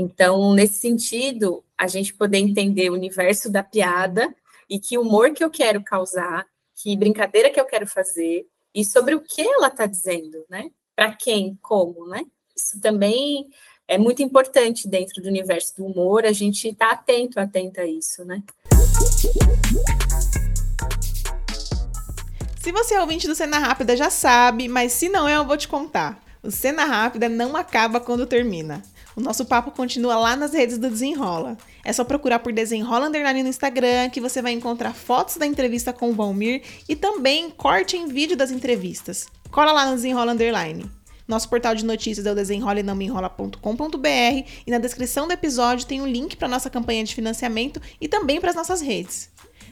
Então, 0.00 0.54
nesse 0.54 0.80
sentido, 0.80 1.62
a 1.76 1.86
gente 1.86 2.14
poder 2.14 2.38
entender 2.38 2.88
o 2.88 2.94
universo 2.94 3.50
da 3.50 3.62
piada 3.62 4.34
e 4.66 4.78
que 4.78 4.96
humor 4.96 5.34
que 5.34 5.44
eu 5.44 5.50
quero 5.50 5.84
causar, 5.84 6.46
que 6.74 6.96
brincadeira 6.96 7.50
que 7.50 7.60
eu 7.60 7.66
quero 7.66 7.86
fazer 7.86 8.46
e 8.74 8.82
sobre 8.82 9.14
o 9.14 9.20
que 9.20 9.42
ela 9.42 9.66
está 9.66 9.84
dizendo, 9.84 10.42
né? 10.48 10.70
Para 10.96 11.12
quem, 11.12 11.58
como, 11.60 12.06
né? 12.06 12.24
Isso 12.56 12.80
também 12.80 13.46
é 13.86 13.98
muito 13.98 14.22
importante 14.22 14.88
dentro 14.88 15.22
do 15.22 15.28
universo 15.28 15.76
do 15.76 15.84
humor 15.84 16.24
a 16.24 16.32
gente 16.32 16.68
estar 16.68 16.88
tá 16.88 16.94
atento, 16.94 17.38
atenta 17.38 17.82
a 17.82 17.86
isso, 17.86 18.24
né? 18.24 18.42
Se 22.58 22.72
você 22.72 22.94
é 22.94 23.00
ouvinte 23.02 23.26
do 23.26 23.34
Cena 23.34 23.58
Rápida 23.58 23.94
já 23.94 24.08
sabe, 24.08 24.66
mas 24.66 24.94
se 24.94 25.10
não 25.10 25.28
é, 25.28 25.36
eu 25.36 25.44
vou 25.44 25.58
te 25.58 25.68
contar. 25.68 26.24
O 26.42 26.50
Cena 26.50 26.86
Rápida 26.86 27.28
não 27.28 27.54
acaba 27.54 28.00
quando 28.00 28.24
termina. 28.24 28.82
O 29.16 29.20
nosso 29.20 29.44
papo 29.44 29.72
continua 29.72 30.16
lá 30.16 30.36
nas 30.36 30.52
redes 30.52 30.78
do 30.78 30.88
Desenrola. 30.88 31.56
É 31.84 31.92
só 31.92 32.04
procurar 32.04 32.38
por 32.38 32.52
Desenrola 32.52 33.08
Underline 33.08 33.42
no 33.42 33.48
Instagram 33.48 34.08
que 34.10 34.20
você 34.20 34.40
vai 34.40 34.52
encontrar 34.52 34.94
fotos 34.94 35.36
da 35.36 35.46
entrevista 35.46 35.92
com 35.92 36.10
o 36.10 36.14
Valmir 36.14 36.62
e 36.88 36.94
também 36.94 37.50
corte 37.50 37.96
em 37.96 38.06
vídeo 38.06 38.36
das 38.36 38.50
entrevistas. 38.50 39.26
Cola 39.50 39.72
lá 39.72 39.86
no 39.86 39.96
Desenrola 39.96 40.32
Underline. 40.32 40.88
Nosso 41.26 41.48
portal 41.48 41.74
de 41.74 41.84
notícias 41.84 42.26
é 42.26 42.32
o 42.32 42.34
desenrolenãomenrola.com.br 42.34 44.48
e 44.66 44.70
na 44.70 44.78
descrição 44.78 45.28
do 45.28 45.32
episódio 45.32 45.86
tem 45.86 46.00
um 46.00 46.06
link 46.06 46.36
para 46.36 46.48
nossa 46.48 46.68
campanha 46.68 47.04
de 47.04 47.14
financiamento 47.14 47.80
e 48.00 48.08
também 48.08 48.40
para 48.40 48.50
as 48.50 48.56
nossas 48.56 48.80
redes. 48.80 49.30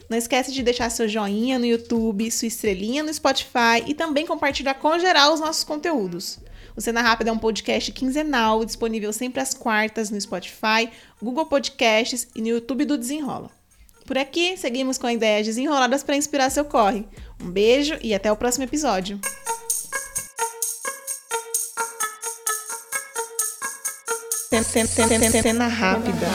Não 0.09 0.17
esquece 0.17 0.53
de 0.53 0.63
deixar 0.63 0.91
seu 0.91 1.09
joinha 1.09 1.59
no 1.59 1.67
YouTube, 1.67 2.31
sua 2.31 2.49
estrelinha 2.49 3.03
no 3.03 3.13
Spotify 3.13 3.83
e 3.87 3.95
também 3.95 4.25
compartilhar 4.25 4.75
com 4.75 4.99
geral 4.99 5.35
os 5.35 5.41
nossos 5.41 5.65
conteúdos. 5.65 6.39
O 6.79 6.81
Cena 6.81 7.03
Rápida 7.03 7.31
é 7.31 7.33
um 7.33 7.39
podcast 7.39 7.91
quinzenal, 7.91 8.65
disponível 8.65 9.13
sempre 9.13 9.41
às 9.41 9.53
quartas 9.53 10.11
no 10.11 10.21
Spotify, 10.21 10.89
Google 11.21 11.47
Podcasts 11.47 12.29
e 12.37 12.41
no 12.41 12.47
YouTube 12.47 12.85
do 12.85 12.97
Desenrola. 12.97 13.51
Por 14.07 14.17
aqui, 14.17 14.57
seguimos 14.57 14.97
com 14.97 15.11
ideias 15.11 15.45
desenroladas 15.45 16.05
para 16.05 16.15
inspirar 16.15 16.51
seu 16.51 16.65
corre. 16.65 17.05
Um 17.43 17.51
beijo 17.51 17.99
e 18.01 18.15
até 18.15 18.31
o 18.31 18.37
próximo 18.37 18.63
episódio. 18.63 19.19
Cena 25.43 25.67
rápida. 25.67 26.29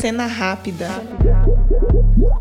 Cena 0.00 0.26
rápida. 0.26 0.88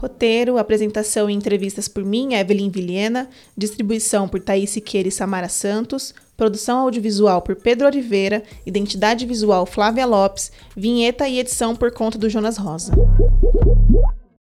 Roteiro, 0.02 0.58
apresentação 0.58 1.30
e 1.30 1.34
entrevistas 1.34 1.88
por 1.88 2.04
mim, 2.04 2.34
Evelyn 2.34 2.70
Vilhena. 2.70 3.30
Distribuição 3.58 4.28
por 4.28 4.40
Thaís 4.40 4.70
Siqueira 4.70 5.08
e 5.08 5.12
Samara 5.12 5.50
Santos. 5.50 6.14
Produção 6.36 6.80
audiovisual 6.80 7.42
por 7.42 7.56
Pedro 7.56 7.88
Oliveira. 7.88 8.44
Identidade 8.66 9.26
visual 9.26 9.66
Flávia 9.66 10.06
Lopes. 10.06 10.52
Vinheta 10.76 11.28
e 11.28 11.40
edição 11.40 11.76
por 11.76 11.92
conta 11.92 12.18
do 12.18 12.30
Jonas 12.30 12.58
Rosa. 12.58 12.94